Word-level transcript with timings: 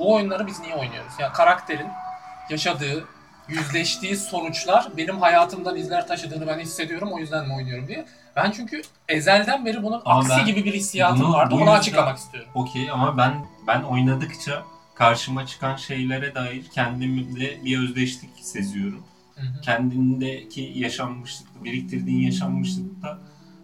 Bu 0.00 0.14
oyunları 0.14 0.46
biz 0.46 0.60
niye 0.60 0.74
oynuyoruz? 0.74 1.12
Yani 1.18 1.32
karakterin 1.32 1.88
yaşadığı, 2.50 3.04
yüzleştiği 3.48 4.16
sonuçlar 4.16 4.88
benim 4.96 5.20
hayatımdan 5.20 5.76
izler 5.76 6.06
taşıdığını 6.06 6.46
ben 6.46 6.58
hissediyorum 6.58 7.12
o 7.12 7.18
yüzden 7.18 7.46
mi 7.46 7.54
oynuyorum 7.54 7.88
diye. 7.88 8.06
Ben 8.36 8.50
çünkü 8.50 8.82
ezelden 9.08 9.66
beri 9.66 9.82
bunun 9.82 10.02
Ama 10.04 10.20
aksi 10.20 10.44
gibi 10.44 10.64
bir 10.64 10.74
hissiyatım 10.74 11.20
bunu 11.20 11.32
vardı. 11.32 11.54
Onu 11.54 11.70
açıklamak 11.70 12.18
istiyorum. 12.18 12.50
Okey 12.54 12.90
ama 12.90 13.18
ben 13.18 13.46
ben 13.66 13.82
oynadıkça 13.82 14.62
karşıma 14.94 15.46
çıkan 15.46 15.76
şeylere 15.76 16.34
dair 16.34 16.64
kendimde 16.74 17.64
bir 17.64 17.78
özdeşlik 17.78 18.30
seziyorum. 18.42 19.04
Hı 19.34 19.40
hı. 19.40 19.60
Kendindeki 19.60 20.72
yaşanmışlık, 20.74 21.64
biriktirdiğin 21.64 22.22
yaşanmışlıkta 22.22 23.18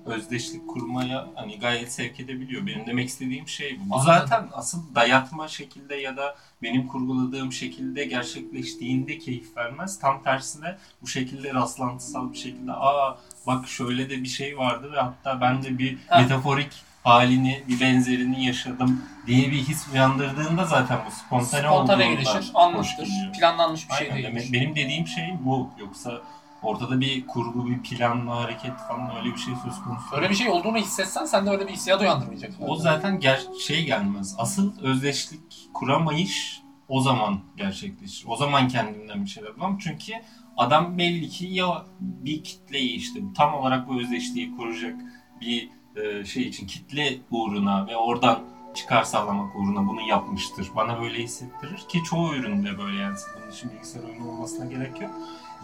özdeşlik 0.06 0.68
kurmaya 0.68 1.26
hani 1.34 1.58
gayet 1.58 1.92
sevk 1.92 2.20
edebiliyor. 2.20 2.66
Benim 2.66 2.86
demek 2.86 3.08
istediğim 3.08 3.48
şey 3.48 3.78
bu. 3.80 3.94
Bu 3.94 4.00
zaten 4.02 4.48
asıl 4.52 4.94
dayatma 4.94 5.48
şekilde 5.48 5.94
ya 5.96 6.16
da 6.16 6.36
benim 6.62 6.86
kurguladığım 6.88 7.52
şekilde 7.52 8.04
gerçekleştiğinde 8.04 9.18
keyif 9.18 9.56
vermez. 9.56 9.98
Tam 9.98 10.22
tersine 10.22 10.76
bu 11.02 11.06
şekilde 11.06 11.54
rastlantısal 11.54 12.32
bir 12.32 12.38
şekilde 12.38 12.72
aa 12.72 13.18
bak 13.46 13.68
şöyle 13.68 14.10
de 14.10 14.22
bir 14.22 14.28
şey 14.28 14.58
vardı 14.58 14.92
ve 14.92 15.00
hatta 15.00 15.40
ben 15.40 15.62
de 15.62 15.78
bir 15.78 15.98
metaforik 16.18 16.70
halini, 17.04 17.62
bir 17.68 17.80
benzerini 17.80 18.44
yaşadım 18.46 19.02
diye 19.26 19.50
bir 19.50 19.58
his 19.58 19.86
uyandırdığında 19.92 20.64
zaten 20.64 20.98
bu 21.06 21.10
spontane, 21.10 21.62
Spontane 21.62 22.08
gelişir, 22.08 22.32
geliyor. 22.32 23.32
planlanmış 23.40 23.88
bir 23.90 23.94
şey 23.94 24.12
Aynen. 24.12 24.24
değildir. 24.34 24.52
Benim- 24.52 24.52
Benim 24.52 24.76
dediğim 24.76 25.06
şey 25.06 25.34
bu. 25.44 25.70
Yoksa 25.78 26.20
ortada 26.66 27.00
bir 27.00 27.26
kurgu, 27.26 27.66
bir 27.66 27.82
planlı 27.82 28.30
hareket 28.30 28.76
falan 28.88 29.16
öyle 29.16 29.34
bir 29.34 29.40
şey 29.40 29.54
söz 29.64 29.82
konusu. 29.82 30.16
Öyle 30.16 30.30
bir 30.30 30.34
şey 30.34 30.48
olduğunu 30.48 30.76
hissetsen 30.76 31.24
sen 31.24 31.46
de 31.46 31.50
öyle 31.50 31.68
bir 31.68 31.72
hissiyat 31.72 32.00
uyandırmayacak. 32.00 32.52
O 32.60 32.76
zaten 32.76 33.20
ger- 33.20 33.60
şey 33.60 33.84
gelmez. 33.84 34.34
Asıl 34.38 34.82
özdeşlik 34.82 35.68
kuramayış 35.74 36.62
o 36.88 37.00
zaman 37.00 37.40
gerçekleşir. 37.56 38.26
O 38.28 38.36
zaman 38.36 38.68
kendimden 38.68 39.24
bir 39.24 39.30
şeyler 39.30 39.56
bulamam. 39.56 39.78
Çünkü 39.78 40.12
adam 40.56 40.98
belli 40.98 41.28
ki 41.28 41.46
ya 41.46 41.84
bir 42.00 42.44
kitleyi 42.44 42.92
işte 42.96 43.20
tam 43.36 43.54
olarak 43.54 43.88
bu 43.88 44.00
özdeşliği 44.00 44.56
kuracak 44.56 44.94
bir 45.40 45.68
e, 45.96 46.24
şey 46.24 46.42
için 46.42 46.66
kitle 46.66 47.18
uğruna 47.30 47.86
ve 47.86 47.96
oradan 47.96 48.38
çıkar 48.74 49.02
sağlamak 49.02 49.56
uğruna 49.56 49.88
bunu 49.88 50.00
yapmıştır. 50.00 50.70
Bana 50.76 51.00
böyle 51.00 51.22
hissettirir 51.22 51.78
ki 51.88 52.02
çoğu 52.04 52.34
üründe 52.34 52.78
böyle 52.78 52.96
yani 52.96 53.16
bunun 53.36 53.52
için 53.52 53.70
bilgisayar 53.72 54.02
oyunu 54.04 54.30
olmasına 54.30 54.64
gerek 54.66 55.00
yok. 55.00 55.10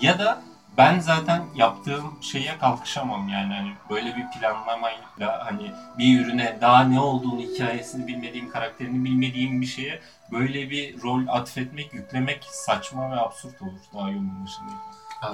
Ya 0.01 0.19
da 0.19 0.43
ben 0.77 1.01
zaten 1.01 1.45
yaptığım 1.55 2.19
şeye 2.21 2.59
kalkışamam 2.59 3.29
yani 3.29 3.55
hani 3.55 3.73
böyle 3.91 4.17
bir 4.17 4.31
planlamayla 4.31 5.47
hani 5.47 5.73
bir 5.99 6.21
ürüne 6.21 6.59
daha 6.61 6.85
ne 6.85 7.01
olduğunu 7.01 7.41
hikayesini 7.41 8.07
bilmediğim 8.07 8.51
karakterini 8.51 9.05
bilmediğim 9.05 9.61
bir 9.61 9.67
şeye 9.67 10.01
böyle 10.33 10.71
bir 10.71 11.03
rol 11.03 11.27
atfetmek 11.29 11.95
yüklemek 11.95 12.45
saçma 12.45 13.11
ve 13.11 13.21
absürt 13.21 13.63
olur 13.63 13.81
daha 13.95 14.09
yolun 14.11 14.45
başındayken. 14.45 14.83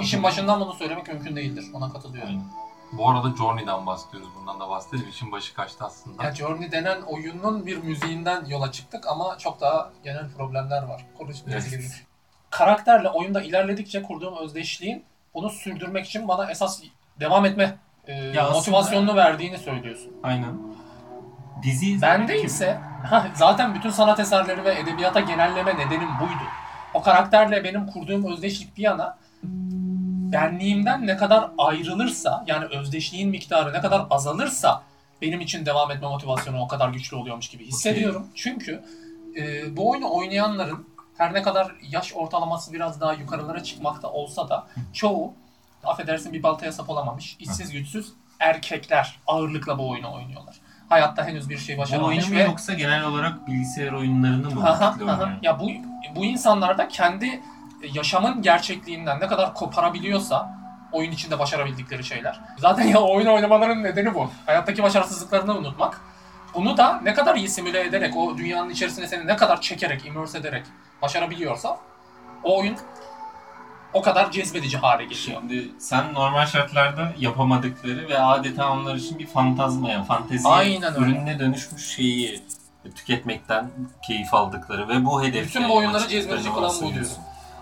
İşin 0.01 0.23
başından 0.23 0.61
bunu 0.61 0.75
söylemek 0.75 1.09
mümkün 1.09 1.37
değildir. 1.37 1.65
Ona 1.75 1.93
katılıyorum. 1.93 2.29
Aynen. 2.31 2.45
Bu 2.93 3.11
arada 3.11 3.37
Journey'den 3.37 3.87
bahsediyoruz. 3.87 4.29
Bundan 4.41 4.61
da 4.61 4.69
bahsedelim. 4.71 5.09
İşin 5.09 5.33
başı 5.33 5.55
kaçtı 5.55 5.85
aslında. 5.85 6.25
Ya 6.25 6.35
Journey 6.35 6.73
denen 6.73 7.03
oyunun 7.03 7.67
bir 7.67 7.77
müziğinden 7.77 8.45
yola 8.47 8.73
çıktık 8.73 9.07
ama 9.07 9.39
çok 9.39 9.61
daha 9.61 9.91
genel 10.05 10.31
problemler 10.37 10.83
var. 10.83 11.07
Konuşmayacağız 11.19 11.73
Evet. 11.75 11.85
gibi. 11.85 11.93
Karakterle 12.51 13.09
oyunda 13.09 13.43
ilerledikçe 13.43 14.03
kurduğum 14.03 14.37
özdeşliğin 14.37 15.05
bunu 15.35 15.51
sürdürmek 15.51 16.07
için 16.07 16.29
bana 16.29 16.51
esas 16.51 16.83
devam 17.21 17.45
etme 17.45 17.77
e, 18.07 18.31
aslında- 18.41 18.51
motivasyonunu 18.51 19.17
verdiğini 19.17 19.59
söylüyorsun. 19.59 20.13
Aynen. 20.23 20.55
Dizi 21.63 22.03
Bende 22.03 22.37
gibi. 22.37 22.47
ise 22.47 22.81
zaten 23.35 23.75
bütün 23.75 23.91
sanat 23.91 24.21
eserleri 24.21 24.65
ve 24.65 24.79
edebiyata 24.79 25.21
genelleme 25.21 25.75
nedenim 25.79 26.09
buydu. 26.21 26.43
O 26.95 27.03
karakterle 27.03 27.65
benim 27.65 27.87
kurduğum 27.87 28.33
özdeşlik 28.33 28.77
bir 28.77 28.83
yana 28.83 29.19
benliğimden 30.33 31.07
ne 31.07 31.17
kadar 31.17 31.51
ayrılırsa 31.59 32.45
yani 32.47 32.65
özdeşliğin 32.65 33.31
miktarı 33.31 33.73
ne 33.73 33.81
kadar 33.81 34.07
azalırsa 34.11 34.83
benim 35.23 35.41
için 35.41 35.67
devam 35.67 35.91
etme 35.91 36.09
motivasyonu 36.09 36.61
o 36.61 36.69
kadar 36.69 36.89
güçlü 36.89 37.17
oluyormuş 37.17 37.49
gibi 37.49 37.67
hissediyorum. 37.67 38.27
Çünkü 38.35 38.85
e, 39.37 39.77
bu 39.77 39.91
oyunu 39.91 40.13
oynayanların 40.15 40.87
her 41.19 41.35
ne 41.35 41.43
kadar 41.43 41.75
yaş 41.83 42.13
ortalaması 42.15 42.73
biraz 42.73 43.01
daha 43.01 43.13
yukarılara 43.13 43.63
çıkmakta 43.63 44.09
olsa 44.11 44.49
da 44.49 44.67
çoğu 44.93 45.35
affedersin 45.85 46.33
bir 46.33 46.43
baltaya 46.43 46.73
sap 46.73 46.91
olamamış, 46.91 47.37
içsiz 47.39 47.73
güçsüz 47.73 48.13
erkekler 48.41 49.21
ağırlıkla 49.27 49.79
bu 49.79 49.91
oyunu 49.91 50.15
oynuyorlar. 50.15 50.57
Hayatta 50.89 51.27
henüz 51.27 51.49
bir 51.49 51.59
şey 51.59 51.77
Bu 51.77 51.81
oyunu 51.81 51.93
başaramamış 51.93 52.29
mu 52.29 52.37
ve 52.37 52.43
yoksa 52.43 52.75
genel 52.75 53.05
olarak 53.05 53.47
bilgisayar 53.47 53.93
oyunlarını 53.93 54.51
mı 54.51 54.61
oynuyor? 54.61 54.65
ya 55.43 55.61
bu 55.61 55.71
bu 56.17 56.25
insanlar 56.25 56.79
da 56.79 56.89
kendi 56.89 57.41
yaşamın 57.93 58.43
gerçekliğinden 58.43 59.21
ne 59.21 59.27
kadar 59.27 59.55
koparabiliyorsa 59.55 60.59
oyun 60.93 61.13
içinde 61.13 61.39
başarabildikleri 61.39 62.05
şeyler. 62.05 62.41
Zaten 62.59 62.87
ya 62.87 63.01
oyun 63.01 63.27
oynamaların 63.27 63.83
nedeni 63.83 64.15
bu. 64.15 64.31
Hayattaki 64.47 64.83
başarısızlıklarını 64.83 65.59
unutmak. 65.59 66.01
Bunu 66.55 66.77
da 66.77 67.01
ne 67.01 67.15
kadar 67.15 67.35
iyi 67.35 67.49
simüle 67.49 67.81
ederek, 67.81 68.17
o 68.17 68.39
dünyanın 68.39 68.71
içerisine 68.71 69.07
seni 69.07 69.27
ne 69.27 69.37
kadar 69.37 69.61
çekerek, 69.61 70.07
immerse 70.07 70.39
ederek 70.39 70.63
başarabiliyorsa 71.03 71.79
o 72.45 72.59
oyun 72.59 72.77
o 73.93 74.03
kadar 74.03 74.31
cezbedici 74.31 74.79
hale 74.79 75.05
geliyor. 75.05 75.41
Şimdi 75.41 75.69
sen 75.79 76.15
normal 76.15 76.47
şartlarda 76.47 77.13
yapamadıkları 77.19 78.09
ve 78.09 78.19
adeta 78.19 78.73
onlar 78.73 78.95
için 78.95 79.19
bir 79.19 79.27
fantazmaya, 79.27 80.05
fantezi 80.05 80.49
Aynen 80.49 80.95
öyle. 80.95 81.05
ürününe 81.05 81.39
dönüşmüş 81.39 81.95
şeyi 81.95 82.43
tüketmekten 82.97 83.71
keyif 84.07 84.35
aldıkları 84.35 84.89
ve 84.89 85.05
bu 85.05 85.23
hedefle 85.23 85.61
Bütün 85.61 85.69
bu 85.69 85.77
oyunları 85.77 86.09
cezbedici 86.09 86.53
kılan 86.53 86.75
bu 86.83 86.95
diyorum. 86.95 87.11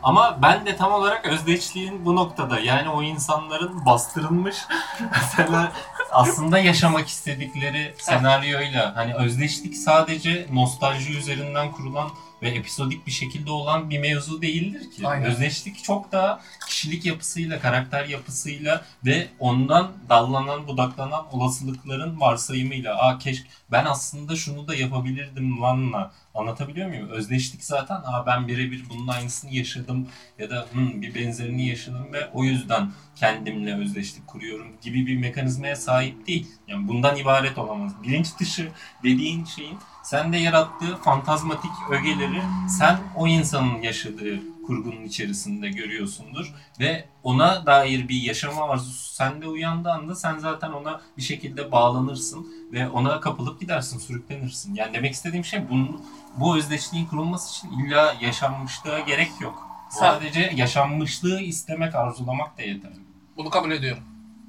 Ama 0.02 0.38
ben 0.42 0.66
de 0.66 0.76
tam 0.76 0.92
olarak 0.92 1.26
özdeşliğin 1.26 2.04
bu 2.04 2.16
noktada 2.16 2.60
yani 2.60 2.88
o 2.88 3.02
insanların 3.02 3.86
bastırılmış 3.86 4.56
mesela 5.12 5.72
aslında 6.10 6.58
yaşamak 6.58 7.08
istedikleri 7.08 7.94
senaryoyla 7.98 8.96
hani 8.96 9.14
özdeşlik 9.14 9.76
sadece 9.76 10.46
nostalji 10.52 11.18
üzerinden 11.18 11.72
kurulan 11.72 12.08
ve 12.42 12.48
episodik 12.48 13.06
bir 13.06 13.12
şekilde 13.12 13.50
olan 13.50 13.90
bir 13.90 13.98
mevzu 13.98 14.42
değildir 14.42 14.90
ki. 14.90 15.06
Aynen. 15.08 15.24
Özdeşlik 15.26 15.84
çok 15.84 16.12
daha 16.12 16.40
kişilik 16.66 17.06
yapısıyla, 17.06 17.60
karakter 17.60 18.04
yapısıyla 18.04 18.84
ve 19.06 19.28
ondan 19.38 19.92
dallanan, 20.08 20.66
budaklanan 20.68 21.34
olasılıkların 21.34 22.20
varsayımıyla. 22.20 22.98
Aa 22.98 23.18
keşke 23.18 23.48
ben 23.72 23.84
aslında 23.84 24.36
şunu 24.36 24.68
da 24.68 24.74
yapabilirdim 24.74 25.62
lanla. 25.62 26.12
Anlatabiliyor 26.34 26.88
muyum? 26.88 27.08
Özdeşlik 27.08 27.64
zaten 27.64 27.96
aa 28.04 28.26
ben 28.26 28.48
birebir 28.48 28.84
bunun 28.90 29.08
aynısını 29.08 29.54
yaşadım 29.54 30.08
ya 30.38 30.50
da 30.50 30.66
"Hmm, 30.72 31.02
bir 31.02 31.14
benzerini 31.14 31.68
yaşadım 31.68 32.12
ve 32.12 32.28
o 32.32 32.44
yüzden 32.44 32.90
kendimle 33.16 33.76
özdeşlik 33.76 34.26
kuruyorum 34.26 34.72
gibi 34.82 35.06
bir 35.06 35.16
mekanizmaya 35.16 35.76
sahip 35.76 36.26
değil. 36.26 36.46
Yani 36.68 36.88
bundan 36.88 37.16
ibaret 37.16 37.58
olamaz. 37.58 37.92
Bilinç 38.02 38.26
dışı 38.40 38.68
dediğin 39.02 39.44
şeyin 39.44 39.78
sende 40.06 40.36
yarattığı 40.36 40.96
fantazmatik 40.96 41.70
ögeleri 41.90 42.42
sen 42.78 42.98
o 43.16 43.26
insanın 43.26 43.82
yaşadığı 43.82 44.40
kurgunun 44.66 45.04
içerisinde 45.04 45.68
görüyorsundur 45.68 46.54
ve 46.80 47.04
ona 47.22 47.66
dair 47.66 48.08
bir 48.08 48.22
yaşama 48.22 48.68
arzusu 48.68 49.14
sende 49.14 49.46
uyandığı 49.46 49.90
anda 49.90 50.14
sen 50.14 50.38
zaten 50.38 50.72
ona 50.72 51.00
bir 51.16 51.22
şekilde 51.22 51.72
bağlanırsın 51.72 52.46
ve 52.72 52.88
ona 52.88 53.20
kapılıp 53.20 53.60
gidersin, 53.60 53.98
sürüklenirsin. 53.98 54.74
Yani 54.74 54.94
demek 54.94 55.12
istediğim 55.12 55.44
şey 55.44 55.70
bunun, 55.70 56.04
bu 56.36 56.56
özdeşliğin 56.56 57.06
kurulması 57.06 57.50
için 57.50 57.78
illa 57.78 58.14
yaşanmışlığa 58.20 59.00
gerek 59.00 59.30
yok. 59.40 59.68
Sadece 59.90 60.52
yaşanmışlığı 60.56 61.40
istemek, 61.40 61.94
arzulamak 61.94 62.58
da 62.58 62.62
yeterli. 62.62 63.00
Bunu 63.36 63.50
kabul 63.50 63.70
ediyorum. 63.70 64.02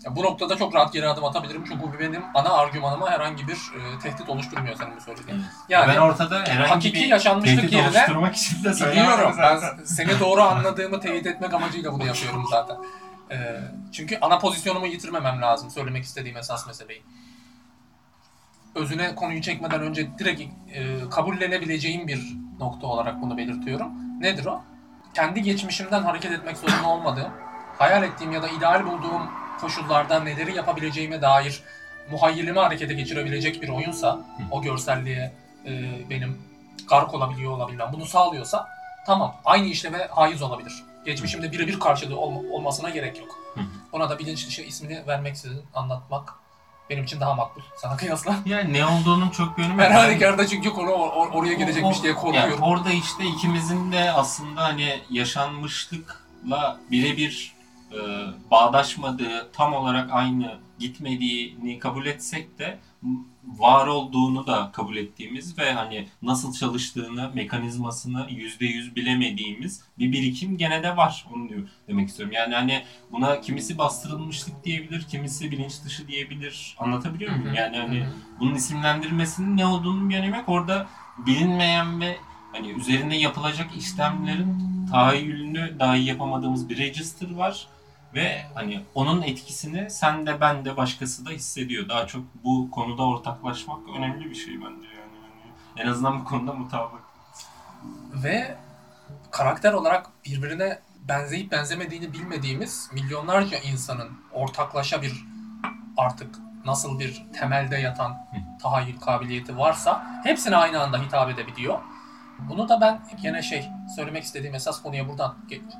Ya 0.05 0.15
bu 0.15 0.23
noktada 0.23 0.55
çok 0.55 0.75
rahat 0.75 0.93
geri 0.93 1.07
adım 1.07 1.23
atabilirim 1.23 1.63
çünkü 1.67 1.83
bu 1.83 1.99
benim 1.99 2.23
ana 2.33 2.49
argümanıma 2.49 3.11
herhangi 3.11 3.47
bir 3.47 3.53
e, 3.53 3.99
tehdit 3.99 4.29
oluşturmuyor 4.29 4.75
senin 4.75 4.95
bu 4.97 5.01
söylediğin. 5.01 5.43
Yani 5.69 5.93
ben 5.93 5.97
ortada 5.97 6.39
herhangi 6.39 6.69
hakiki 6.69 6.93
bir 6.95 7.07
yaşanmışlık 7.07 7.59
tehdit 7.61 7.73
yerine 7.73 7.97
oluşturmak 7.97 8.35
için 8.35 8.63
de 8.63 8.71
biliyorum. 8.71 9.35
Ben 9.37 9.59
seni 9.85 10.19
doğru 10.19 10.41
anladığımı 10.41 10.99
teyit 10.99 11.27
etmek 11.27 11.53
amacıyla 11.53 11.93
bunu 11.93 12.05
yapıyorum 12.05 12.45
zaten. 12.51 12.77
E, 13.31 13.59
çünkü 13.91 14.17
ana 14.21 14.39
pozisyonumu 14.39 14.87
yitirmemem 14.87 15.41
lazım 15.41 15.69
söylemek 15.69 16.03
istediğim 16.03 16.37
esas 16.37 16.67
meseleyi. 16.67 17.03
Özüne 18.75 19.15
konuyu 19.15 19.41
çekmeden 19.41 19.81
önce 19.81 20.17
direkt 20.19 20.41
e, 20.73 21.09
kabullenebileceğim 21.09 22.07
bir 22.07 22.37
nokta 22.59 22.87
olarak 22.87 23.21
bunu 23.21 23.37
belirtiyorum. 23.37 23.87
Nedir 24.21 24.45
o? 24.45 24.61
Kendi 25.13 25.41
geçmişimden 25.41 26.03
hareket 26.03 26.31
etmek 26.31 26.57
zorunda 26.57 26.87
olmadığım, 26.87 27.31
hayal 27.77 28.03
ettiğim 28.03 28.31
ya 28.31 28.43
da 28.43 28.47
ideal 28.47 28.85
bulduğum 28.85 29.21
koşullarda 29.61 30.19
neleri 30.19 30.55
yapabileceğime 30.55 31.21
dair 31.21 31.63
muhayyilimi 32.11 32.59
harekete 32.59 32.93
geçirebilecek 32.93 33.61
bir 33.61 33.69
oyunsa, 33.69 34.19
o 34.51 34.61
görselliğe 34.61 35.33
e, 35.65 35.71
benim 36.09 36.41
gark 36.89 37.13
olabiliyor 37.13 37.51
olabilmem, 37.51 37.89
bunu 37.93 38.05
sağlıyorsa 38.05 38.67
tamam 39.05 39.35
aynı 39.45 39.65
işleve 39.67 40.07
haiz 40.07 40.41
olabilir. 40.41 40.73
Geçmişimde 41.05 41.51
birebir 41.51 41.79
karşılığı 41.79 42.19
olma- 42.19 42.51
olmasına 42.55 42.89
gerek 42.89 43.19
yok. 43.19 43.39
Hı 43.53 43.59
hı. 43.59 43.65
Ona 43.91 44.09
da 44.09 44.19
bilinç 44.19 44.47
dışı 44.47 44.61
ismini 44.61 45.07
vermeksizin 45.07 45.61
anlatmak 45.73 46.33
Benim 46.89 47.03
için 47.03 47.19
daha 47.19 47.33
makbul 47.33 47.61
sana 47.77 47.97
kıyasla. 47.97 48.35
Yani 48.45 48.73
ne 48.73 48.85
olduğunun 48.85 49.29
çok 49.29 49.57
bir 49.57 49.63
önemi 49.63 49.81
yok. 49.83 49.91
her 49.91 49.95
halükarda 49.99 50.47
çünkü 50.47 50.69
konu 50.73 50.89
or- 50.89 51.09
or- 51.13 51.31
oraya 51.31 51.53
gidecekmiş 51.53 51.99
O- 51.99 52.03
diye 52.03 52.13
yani 52.13 52.21
korkuyorum. 52.21 52.61
orada 52.63 52.91
işte 52.91 53.25
ikimizin 53.25 53.91
de 53.91 54.11
aslında 54.11 54.63
hani 54.63 54.99
yaşanmışlıkla 55.71 56.79
birebir 56.91 57.53
e, 57.91 57.97
bağdaşmadığı, 58.51 59.51
tam 59.53 59.73
olarak 59.73 60.09
aynı 60.11 60.57
gitmediğini 60.79 61.79
kabul 61.79 62.05
etsek 62.05 62.59
de 62.59 62.79
var 63.47 63.87
olduğunu 63.87 64.47
da 64.47 64.69
kabul 64.73 64.95
ettiğimiz 64.95 65.57
ve 65.57 65.73
hani 65.73 66.07
nasıl 66.21 66.53
çalıştığını, 66.53 67.31
mekanizmasını 67.33 68.27
yüzde 68.29 68.65
yüz 68.65 68.95
bilemediğimiz 68.95 69.83
bir 69.99 70.11
birikim 70.11 70.57
gene 70.57 70.83
de 70.83 70.97
var. 70.97 71.25
Onu 71.33 71.49
diyor, 71.49 71.67
demek 71.87 72.09
istiyorum. 72.09 72.35
Yani 72.35 72.55
hani 72.55 72.83
buna 73.11 73.41
kimisi 73.41 73.77
bastırılmışlık 73.77 74.63
diyebilir, 74.63 75.03
kimisi 75.03 75.51
bilinç 75.51 75.83
dışı 75.85 76.07
diyebilir. 76.07 76.75
Anlatabiliyor 76.79 77.35
muyum? 77.35 77.53
Yani 77.53 77.77
hani 77.77 78.05
bunun 78.39 78.55
isimlendirmesinin 78.55 79.57
ne 79.57 79.65
olduğunun 79.65 80.09
bir 80.09 80.17
önemi 80.17 80.37
yok. 80.37 80.49
Orada 80.49 80.87
bilinmeyen 81.25 82.01
ve 82.01 82.17
hani 82.51 82.71
üzerinde 82.71 83.15
yapılacak 83.15 83.77
işlemlerin 83.77 84.57
tahayyülünü 84.91 85.79
dahi 85.79 86.03
yapamadığımız 86.03 86.69
bir 86.69 86.77
register 86.77 87.35
var. 87.35 87.67
Ve 88.13 88.45
hani 88.53 88.83
onun 88.95 89.21
etkisini 89.21 89.89
sen 89.89 90.27
de 90.27 90.41
ben 90.41 90.65
de 90.65 90.77
başkası 90.77 91.25
da 91.25 91.29
hissediyor. 91.29 91.89
Daha 91.89 92.07
çok 92.07 92.23
bu 92.43 92.71
konuda 92.71 93.03
ortaklaşmak 93.03 93.79
önemli 93.97 94.29
bir 94.29 94.35
şey 94.35 94.53
bence 94.53 94.87
yani. 94.87 95.17
Hani 95.21 95.81
en 95.81 95.87
azından 95.87 96.19
bu 96.19 96.23
konuda 96.23 96.53
mutabık. 96.53 97.01
Ve 98.13 98.57
karakter 99.31 99.73
olarak 99.73 100.09
birbirine 100.25 100.79
benzeyip 101.09 101.51
benzemediğini 101.51 102.13
bilmediğimiz 102.13 102.89
milyonlarca 102.93 103.57
insanın 103.57 104.09
ortaklaşa 104.33 105.01
bir 105.01 105.25
artık 105.97 106.35
nasıl 106.65 106.99
bir 106.99 107.23
temelde 107.39 107.77
yatan 107.77 108.17
tahayyül 108.61 108.99
kabiliyeti 108.99 109.57
varsa 109.57 110.21
hepsine 110.23 110.55
aynı 110.55 110.81
anda 110.81 111.01
hitap 111.01 111.29
edebiliyor. 111.29 111.79
Bunu 112.39 112.69
da 112.69 112.81
ben 112.81 112.99
gene 113.21 113.41
şey 113.41 113.65
söylemek 113.95 114.23
istediğim 114.23 114.55
esas 114.55 114.81
konuya 114.81 115.09
buradan 115.09 115.35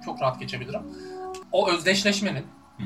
çok 0.05 0.21
rahat 0.21 0.39
geçebilirim. 0.39 0.81
O 1.51 1.69
özdeşleşmenin 1.69 2.47
Hı. 2.77 2.83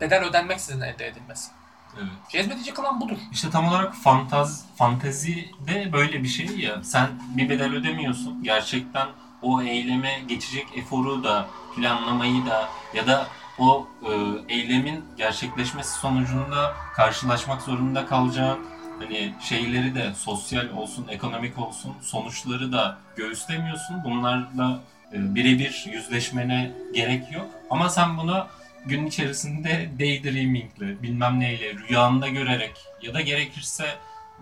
bedel 0.00 0.24
ödenmeksizin 0.24 0.80
elde 0.80 1.06
edilmesi. 1.06 1.50
Evet. 1.98 2.08
Cezbedici 2.28 2.74
kılan 2.74 3.00
budur. 3.00 3.16
İşte 3.32 3.50
tam 3.50 3.68
olarak 3.68 3.94
fantaz, 3.94 4.66
fantezi 4.76 5.48
de 5.66 5.92
böyle 5.92 6.22
bir 6.22 6.28
şey 6.28 6.46
ya. 6.58 6.84
Sen 6.84 7.08
bir 7.36 7.48
bedel 7.48 7.72
ödemiyorsun. 7.74 8.42
Gerçekten 8.42 9.08
o 9.42 9.62
eyleme 9.62 10.20
geçecek 10.28 10.66
eforu 10.76 11.24
da, 11.24 11.46
planlamayı 11.76 12.46
da 12.46 12.68
ya 12.94 13.06
da 13.06 13.26
o 13.58 13.88
e, 14.02 14.10
eylemin 14.54 15.04
gerçekleşmesi 15.16 15.98
sonucunda 15.98 16.74
karşılaşmak 16.94 17.62
zorunda 17.62 18.06
kalacağın 18.06 18.58
hani 18.98 19.34
şeyleri 19.40 19.94
de 19.94 20.14
sosyal 20.14 20.68
olsun, 20.68 21.06
ekonomik 21.08 21.58
olsun 21.58 21.94
sonuçları 22.02 22.72
da 22.72 22.98
göğüslemiyorsun. 23.16 24.04
Bunlarla 24.04 24.80
birebir 25.14 25.84
yüzleşmene 25.92 26.72
gerek 26.94 27.32
yok. 27.32 27.46
Ama 27.70 27.88
sen 27.88 28.18
bunu 28.18 28.46
gün 28.86 29.06
içerisinde 29.06 29.90
daydreamingle, 29.98 31.02
bilmem 31.02 31.40
neyle, 31.40 31.74
rüyanda 31.74 32.28
görerek 32.28 32.72
ya 33.02 33.14
da 33.14 33.20
gerekirse 33.20 33.84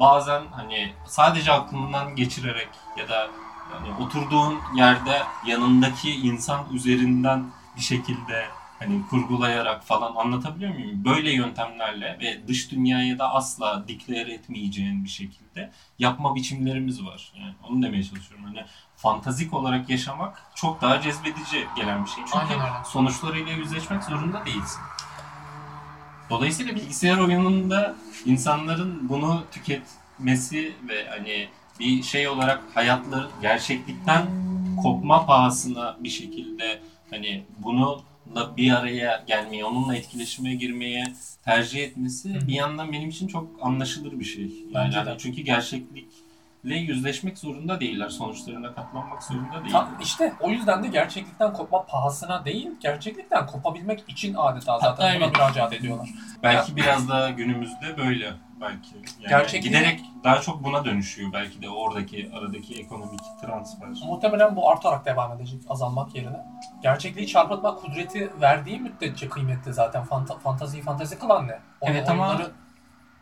bazen 0.01 0.43
hani 0.51 0.93
sadece 1.07 1.53
aklından 1.53 2.17
geçirerek 2.17 2.69
ya 2.99 3.09
da 3.09 3.29
yani 3.75 4.05
oturduğun 4.05 4.61
yerde 4.77 5.23
yanındaki 5.47 6.11
insan 6.11 6.65
üzerinden 6.73 7.45
bir 7.77 7.83
şekilde 7.83 8.47
hani 8.83 9.07
kurgulayarak 9.11 9.85
falan 9.85 10.15
anlatabiliyor 10.17 10.75
muyum? 10.75 11.05
Böyle 11.05 11.33
yöntemlerle 11.33 12.19
ve 12.21 12.49
dış 12.49 12.71
dünyaya 12.71 13.19
da 13.19 13.35
asla 13.35 13.89
declare 13.89 14.33
etmeyeceğin 14.33 15.05
bir 15.05 15.09
şekilde 15.09 15.71
yapma 15.99 16.35
biçimlerimiz 16.35 17.05
var. 17.05 17.33
Yani 17.39 17.55
onu 17.69 17.83
demeye 17.83 18.03
çalışıyorum. 18.03 18.45
Hani 18.45 18.65
fantazik 18.97 19.55
olarak 19.55 19.91
yaşamak 19.91 20.43
çok 20.55 20.83
daha 20.83 21.01
cezbedici 21.01 21.67
gelen 21.77 22.05
bir 22.05 22.11
şey. 22.11 22.25
Çünkü 22.33 22.39
Aynen 22.39 22.61
öyle. 22.61 22.85
sonuçlarıyla 22.85 23.53
yüzleşmek 23.53 24.05
zorunda 24.05 24.47
değilsin. 24.47 24.81
Dolayısıyla 26.31 26.75
bilgisayar 26.75 27.19
oyununda 27.19 27.95
insanların 28.25 29.09
bunu 29.09 29.45
tüketmesi 29.51 30.73
ve 30.89 31.09
hani 31.11 31.49
bir 31.81 32.03
şey 32.03 32.29
olarak 32.29 32.63
hayatları 32.75 33.29
gerçeklikten 33.43 34.27
kopma 34.83 35.27
pahasına 35.27 35.97
bir 36.01 36.09
şekilde 36.09 36.81
hani 37.11 37.45
bununla 38.27 38.57
bir 38.57 38.71
araya 38.71 39.25
gelmeyi, 39.27 39.65
onunla 39.65 39.97
etkileşime 39.97 40.55
girmeye 40.55 41.05
tercih 41.45 41.83
etmesi 41.83 42.35
bir 42.49 42.55
yandan 42.55 42.93
benim 42.93 43.09
için 43.09 43.27
çok 43.27 43.51
anlaşılır 43.61 44.19
bir 44.21 44.25
şey. 44.25 44.43
Yani 44.43 44.75
Bence 44.75 44.99
hani 44.99 45.19
gerçeklikle 46.65 46.93
yüzleşmek 46.95 47.39
zorunda 47.39 47.81
değiller. 47.81 48.09
Sonuçlarına 48.09 48.75
katlanmak 48.75 49.23
zorunda 49.23 49.53
değiller. 49.65 49.71
Tam 49.73 49.89
işte 50.03 50.33
o 50.41 50.49
yüzden 50.51 50.83
de 50.83 50.89
gerçeklikten 50.89 51.53
kopma 51.53 51.87
pahasına 51.87 52.45
değil, 52.45 52.71
gerçeklikten 52.81 53.47
kopabilmek 53.47 54.05
için 54.09 54.35
adeta 54.35 54.79
zaten 54.79 54.89
Hatta 54.89 55.03
buna 55.17 55.25
evet. 55.27 55.37
müracaat 55.37 55.73
ediyorlar. 55.73 56.09
Belki 56.43 56.77
biraz 56.77 57.09
daha 57.09 57.31
günümüzde 57.31 57.97
böyle 57.99 58.33
belki. 58.61 58.95
Yani 59.21 59.31
Gerçekliği- 59.31 59.63
giderek 59.63 60.01
daha 60.25 60.41
çok 60.41 60.65
buna 60.65 60.85
dönüşüyor 60.85 61.33
belki 61.33 61.63
de 61.63 61.69
oradaki 61.69 62.31
aradaki 62.35 62.75
ekonomik 62.81 63.21
transfer. 63.41 63.89
Muhtemelen 64.07 64.57
bu 64.57 64.71
artarak 64.71 65.07
devam 65.07 65.33
edecek 65.33 65.61
azalmak 65.69 66.15
yerine. 66.15 66.41
Gerçekliği 66.83 67.27
çarpıtma 67.27 67.75
kudreti 67.75 68.41
verdiği 68.41 68.81
müddetçe 68.81 69.29
kıymetli 69.29 69.73
zaten. 69.73 70.05
Fanta 70.05 70.39
fantaziyi 70.39 70.83
fantazi 70.83 71.19
kılan 71.19 71.49
ne? 71.49 71.59
O 71.81 71.87
Evet 71.89 72.09
ama- 72.11 72.41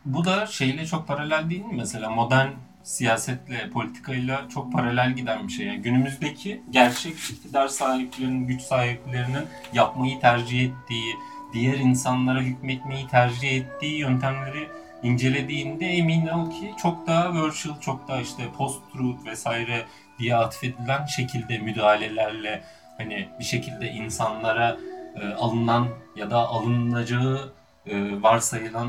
Bu 0.04 0.24
da 0.24 0.46
şeyle 0.46 0.86
çok 0.86 1.08
paralel 1.08 1.50
değil 1.50 1.64
mi? 1.64 1.74
Mesela 1.76 2.10
modern 2.10 2.48
siyasetle, 2.82 3.70
politikayla 3.70 4.48
çok 4.48 4.72
paralel 4.72 5.12
giden 5.12 5.48
bir 5.48 5.52
şey. 5.52 5.66
Yani 5.66 5.82
günümüzdeki 5.82 6.62
gerçek 6.70 7.14
iktidar 7.14 7.68
sahiplerinin, 7.68 8.46
güç 8.46 8.62
sahiplerinin 8.62 9.44
yapmayı 9.72 10.20
tercih 10.20 10.60
ettiği, 10.60 11.14
diğer 11.52 11.78
insanlara 11.78 12.40
hükmetmeyi 12.40 13.08
tercih 13.08 13.56
ettiği 13.56 13.98
yöntemleri 13.98 14.68
incelediğinde 15.02 15.86
emin 15.86 16.26
ol 16.26 16.50
ki 16.50 16.74
çok 16.82 17.06
daha 17.06 17.34
virtual, 17.34 17.80
çok 17.80 18.08
daha 18.08 18.20
işte 18.20 18.42
post-truth 18.58 19.26
vesaire 19.26 19.84
diye 20.18 20.36
atfedilen 20.36 21.06
şekilde 21.06 21.58
müdahalelerle 21.58 22.62
hani 22.98 23.28
bir 23.38 23.44
şekilde 23.44 23.90
insanlara 23.90 24.76
e, 25.20 25.28
alınan 25.28 25.88
ya 26.16 26.30
da 26.30 26.38
alınacağı 26.38 27.52
e, 27.86 28.22
varsayılan 28.22 28.88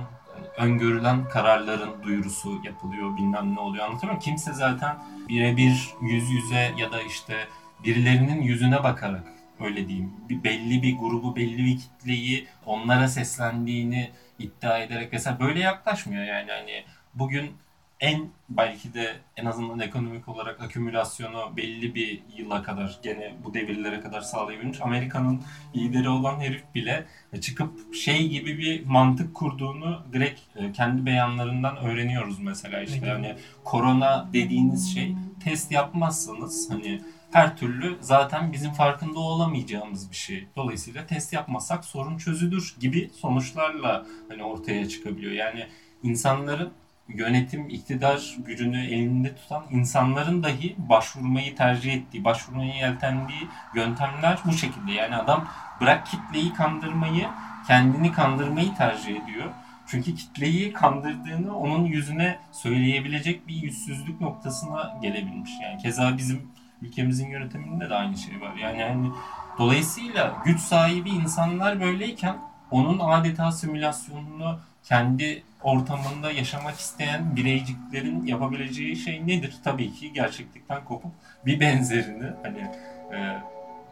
öngörülen 0.57 1.30
kararların 1.30 2.03
duyurusu 2.03 2.62
yapılıyor 2.63 3.18
bilmem 3.18 3.56
ne 3.56 3.59
oluyor 3.59 3.86
anlatıyor 3.86 4.12
muyum? 4.12 4.24
Kimse 4.24 4.53
zaten 4.53 4.95
birebir 5.30 5.89
yüz 6.01 6.30
yüze 6.30 6.74
ya 6.77 6.92
da 6.92 7.01
işte 7.01 7.48
birilerinin 7.83 8.42
yüzüne 8.42 8.83
bakarak 8.83 9.23
öyle 9.59 9.87
diyeyim 9.87 10.14
bir 10.30 10.44
belli 10.44 10.83
bir 10.83 10.97
grubu 10.97 11.35
belli 11.35 11.66
bir 11.66 11.78
kitleyi 11.78 12.47
onlara 12.66 13.07
seslendiğini 13.07 14.11
iddia 14.40 14.78
ederek 14.78 15.09
mesela 15.14 15.40
böyle 15.40 15.59
yaklaşmıyor 15.59 16.23
yani 16.23 16.52
hani 16.52 16.83
bugün 17.14 17.52
en 18.01 18.29
belki 18.49 18.93
de 18.93 19.15
en 19.37 19.45
azından 19.45 19.79
ekonomik 19.79 20.27
olarak 20.27 20.61
akümülasyonu 20.61 21.57
belli 21.57 21.95
bir 21.95 22.23
yıla 22.37 22.63
kadar 22.63 22.99
gene 23.03 23.33
bu 23.43 23.53
devirlere 23.53 23.99
kadar 23.99 24.21
sağlayabilmiş 24.21 24.81
Amerika'nın 24.81 25.41
lideri 25.75 26.09
olan 26.09 26.39
herif 26.39 26.63
bile 26.75 27.05
çıkıp 27.41 27.95
şey 27.95 28.27
gibi 28.27 28.57
bir 28.57 28.85
mantık 28.85 29.35
kurduğunu 29.35 30.03
direkt 30.13 30.39
e, 30.55 30.71
kendi 30.71 31.05
beyanlarından 31.05 31.77
öğreniyoruz 31.77 32.39
mesela 32.39 32.81
işte 32.81 33.09
hani 33.09 33.35
korona 33.63 34.29
dediğiniz 34.33 34.93
şey 34.93 35.15
test 35.43 35.71
yapmazsanız 35.71 36.69
hani 36.69 37.01
her 37.31 37.57
türlü 37.57 37.97
zaten 38.01 38.53
bizim 38.53 38.71
farkında 38.71 39.19
olamayacağımız 39.19 40.11
bir 40.11 40.15
şey. 40.15 40.47
Dolayısıyla 40.55 41.07
test 41.07 41.33
yapmasak 41.33 41.85
sorun 41.85 42.17
çözülür 42.17 42.75
gibi 42.79 43.09
sonuçlarla 43.21 44.05
hani 44.29 44.43
ortaya 44.43 44.89
çıkabiliyor. 44.89 45.31
Yani 45.31 45.67
insanların 46.03 46.73
yönetim, 47.15 47.69
iktidar 47.69 48.35
gücünü 48.45 48.85
elinde 48.85 49.35
tutan 49.35 49.63
insanların 49.71 50.44
dahi 50.44 50.75
başvurmayı 50.77 51.56
tercih 51.56 51.94
ettiği, 51.94 52.23
başvurmayı 52.23 52.73
yeltendiği 52.73 53.47
yöntemler 53.75 54.39
bu 54.45 54.53
şekilde. 54.53 54.91
Yani 54.91 55.15
adam 55.15 55.47
bırak 55.81 56.06
kitleyi 56.06 56.53
kandırmayı, 56.53 57.27
kendini 57.68 58.11
kandırmayı 58.11 58.75
tercih 58.75 59.23
ediyor. 59.23 59.49
Çünkü 59.87 60.15
kitleyi 60.15 60.73
kandırdığını 60.73 61.57
onun 61.57 61.85
yüzüne 61.85 62.39
söyleyebilecek 62.51 63.47
bir 63.47 63.56
yüzsüzlük 63.56 64.21
noktasına 64.21 64.97
gelebilmiş. 65.01 65.51
Yani 65.63 65.81
keza 65.81 66.18
bizim 66.18 66.51
ülkemizin 66.81 67.30
yönetiminde 67.30 67.89
de 67.89 67.95
aynı 67.95 68.18
şey 68.18 68.41
var. 68.41 68.56
Yani 68.56 68.83
hani 68.83 69.11
dolayısıyla 69.57 70.41
güç 70.45 70.59
sahibi 70.59 71.09
insanlar 71.09 71.81
böyleyken 71.81 72.50
onun 72.71 72.99
adeta 72.99 73.51
simülasyonunu 73.51 74.59
kendi 74.83 75.44
ortamında 75.63 76.31
yaşamak 76.31 76.75
isteyen 76.75 77.35
bireyciklerin 77.35 78.25
yapabileceği 78.25 78.95
şey 78.95 79.28
nedir? 79.28 79.56
Tabii 79.63 79.94
ki 79.94 80.13
gerçeklikten 80.13 80.85
kopup 80.85 81.11
bir 81.45 81.59
benzerini 81.59 82.30
hani 82.44 82.71
e, 83.13 83.37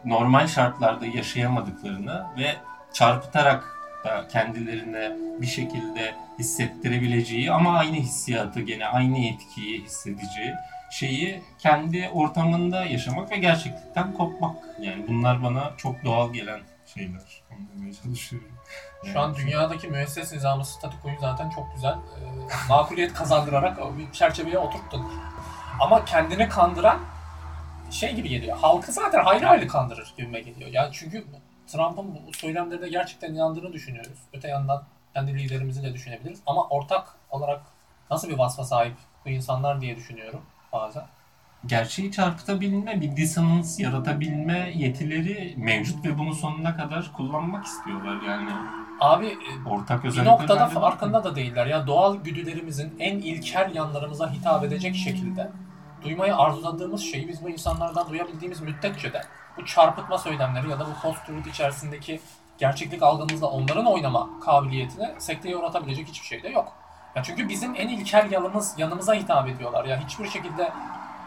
normal 0.04 0.46
şartlarda 0.46 1.06
yaşayamadıklarını 1.06 2.26
ve 2.38 2.56
çarpıtarak 2.92 3.64
da 4.04 4.28
kendilerine 4.28 5.12
bir 5.40 5.46
şekilde 5.46 6.14
hissettirebileceği 6.38 7.52
ama 7.52 7.78
aynı 7.78 7.96
hissiyatı 7.96 8.60
gene 8.60 8.86
aynı 8.86 9.18
etkiyi 9.18 9.84
hissedeceği 9.84 10.54
şeyi 10.90 11.42
kendi 11.58 12.08
ortamında 12.08 12.84
yaşamak 12.84 13.30
ve 13.30 13.36
gerçeklikten 13.36 14.12
kopmak. 14.12 14.56
Yani 14.80 15.04
bunlar 15.08 15.42
bana 15.42 15.72
çok 15.76 16.04
doğal 16.04 16.32
gelen 16.32 16.60
şeyler. 16.86 17.42
Onu 17.50 17.58
demeye 17.74 17.92
çalışıyorum. 17.92 18.48
Şu 19.04 19.20
an 19.20 19.34
dünyadaki 19.34 19.88
müesses 19.88 20.32
nizamı 20.32 20.64
statükoyu 20.64 21.14
zaten 21.20 21.50
çok 21.50 21.74
güzel 21.74 21.92
e, 21.92 21.98
makuliyet 22.68 23.12
kazandırarak 23.14 23.78
bir 23.98 24.12
çerçeveye 24.12 24.58
oturttun. 24.58 25.06
Ama 25.80 26.04
kendini 26.04 26.48
kandıran 26.48 26.98
şey 27.90 28.14
gibi 28.14 28.28
geliyor. 28.28 28.58
Halkı 28.60 28.92
zaten 28.92 29.24
hayli 29.24 29.46
hayli 29.46 29.66
kandırır 29.66 30.14
gibime 30.16 30.40
geliyor. 30.40 30.70
Yani 30.72 30.88
çünkü 30.92 31.24
Trump'ın 31.66 32.14
bu 32.14 32.32
söylemlerine 32.32 32.88
gerçekten 32.88 33.34
inandığını 33.34 33.72
düşünüyoruz. 33.72 34.18
Öte 34.32 34.48
yandan 34.48 34.82
kendi 35.14 35.38
liderimizi 35.38 35.82
de 35.82 35.94
düşünebiliriz. 35.94 36.40
Ama 36.46 36.68
ortak 36.68 37.14
olarak 37.30 37.62
nasıl 38.10 38.28
bir 38.28 38.38
vasfa 38.38 38.64
sahip 38.64 38.94
bu 39.26 39.28
insanlar 39.28 39.80
diye 39.80 39.96
düşünüyorum 39.96 40.42
bazen. 40.72 41.02
gerçeği 41.66 42.12
çarpıtabilme, 42.12 43.00
bir 43.00 43.16
dissonans 43.16 43.80
yaratabilme 43.80 44.72
yetileri 44.74 45.54
mevcut 45.56 46.04
ve 46.04 46.18
bunu 46.18 46.34
sonuna 46.34 46.76
kadar 46.76 47.12
kullanmak 47.12 47.66
istiyorlar 47.66 48.22
yani. 48.22 48.50
Abi 49.00 49.26
e, 49.26 49.68
Ortak 49.68 50.04
bir 50.04 50.24
noktada 50.24 50.66
farkında 50.66 51.24
da 51.24 51.36
değiller. 51.36 51.66
Ya 51.66 51.86
doğal 51.86 52.16
güdülerimizin 52.16 52.96
en 52.98 53.18
ilkel 53.18 53.74
yanlarımıza 53.74 54.32
hitap 54.32 54.64
edecek 54.64 54.96
şekilde 54.96 55.50
duymayı 56.04 56.36
arzuladığımız 56.36 57.02
şeyi 57.02 57.28
biz 57.28 57.44
bu 57.44 57.50
insanlardan 57.50 58.08
duyabildiğimiz 58.08 58.60
müddetçe 58.60 59.12
de 59.12 59.22
bu 59.56 59.66
çarpıtma 59.66 60.18
söylemleri 60.18 60.70
ya 60.70 60.78
da 60.78 60.86
bu 60.86 61.00
post-truth 61.02 61.48
içerisindeki 61.48 62.20
gerçeklik 62.58 63.02
algımızla 63.02 63.46
onların 63.46 63.86
oynama 63.86 64.28
kabiliyetine 64.40 65.14
sekteye 65.18 65.56
uğratabilecek 65.56 66.08
hiçbir 66.08 66.26
şey 66.26 66.42
de 66.42 66.48
yok. 66.48 66.72
Ya 67.14 67.22
çünkü 67.22 67.48
bizim 67.48 67.74
en 67.74 67.88
ilkel 67.88 68.30
yanımız 68.30 68.74
yanımıza 68.78 69.14
hitap 69.14 69.48
ediyorlar. 69.48 69.84
Ya 69.84 70.00
hiçbir 70.00 70.28
şekilde 70.28 70.72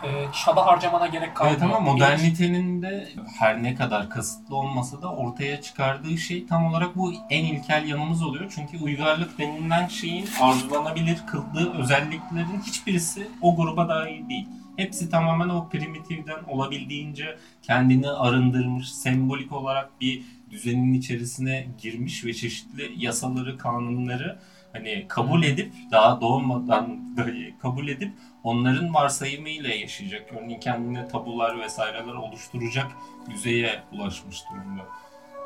e, 0.03 0.27
çaba 0.45 0.65
harcamana 0.65 1.07
gerek 1.07 1.35
kalmıyor. 1.35 1.59
Evet 1.59 1.71
ama 1.71 1.79
modernitenin 1.79 2.81
de 2.81 3.09
her 3.39 3.63
ne 3.63 3.75
kadar 3.75 4.09
kasıtlı 4.09 4.55
olmasa 4.55 5.01
da 5.01 5.11
ortaya 5.11 5.61
çıkardığı 5.61 6.17
şey 6.17 6.47
tam 6.47 6.65
olarak 6.65 6.95
bu 6.95 7.13
en 7.29 7.45
ilkel 7.45 7.87
yanımız 7.87 8.23
oluyor. 8.23 8.51
Çünkü 8.55 8.83
uygarlık 8.83 9.39
denilen 9.39 9.87
şeyin 9.87 10.27
arzulanabilir 10.41 11.17
kıldığı 11.27 11.73
özelliklerin 11.73 12.61
hiçbirisi 12.67 13.27
o 13.41 13.55
gruba 13.55 13.89
dahil 13.89 14.29
değil. 14.29 14.47
Hepsi 14.77 15.09
tamamen 15.09 15.49
o 15.49 15.69
primitifden 15.69 16.43
olabildiğince 16.47 17.37
kendini 17.61 18.09
arındırmış, 18.09 18.93
sembolik 18.93 19.51
olarak 19.51 20.01
bir 20.01 20.23
düzenin 20.53 20.93
içerisine 20.93 21.67
girmiş 21.81 22.25
ve 22.25 22.33
çeşitli 22.33 23.05
yasaları, 23.05 23.57
kanunları 23.57 24.39
hani 24.73 25.05
kabul 25.07 25.43
edip 25.43 25.73
daha 25.91 26.21
doğmadan 26.21 27.17
dahi 27.17 27.55
kabul 27.61 27.87
edip 27.87 28.13
onların 28.43 28.93
varsayımıyla 28.93 29.69
yaşayacak. 29.69 30.29
Örneğin 30.37 30.59
kendine 30.59 31.07
tabular 31.07 31.59
vesaireler 31.59 32.13
oluşturacak 32.13 32.87
düzeye 33.29 33.83
ulaşmış 33.91 34.37
durumda. 34.51 34.83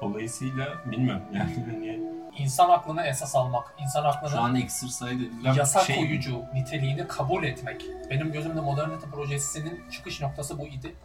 Dolayısıyla 0.02 0.66
bilmiyorum 0.92 1.24
yani 1.34 1.54
hani 1.72 2.00
insan 2.38 2.70
aklını 2.70 3.02
esas 3.02 3.36
almak, 3.36 3.76
insan 3.80 4.04
aklını 4.04 4.32
şu 4.32 4.40
an 4.40 4.56
exercise 4.56 5.10
edilen 5.10 5.54
yasa 5.54 5.80
şey 5.80 5.96
koyucu 5.96 6.42
niteliğini 6.54 7.08
kabul 7.08 7.44
etmek. 7.44 7.86
Benim 8.10 8.32
gözümde 8.32 8.62
modernite 8.62 9.08
projesinin 9.10 9.82
çıkış 9.92 10.22
noktası 10.22 10.60
bu 10.60 10.68
idi. 10.68 10.96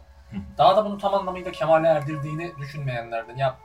Daha 0.57 0.77
da 0.77 0.85
bunu 0.85 0.97
tam 0.97 1.13
anlamıyla 1.13 1.51
kemale 1.51 1.87
erdirdiğini 1.87 2.51
düşünmeyenlerden. 2.59 3.35
Ya 3.35 3.55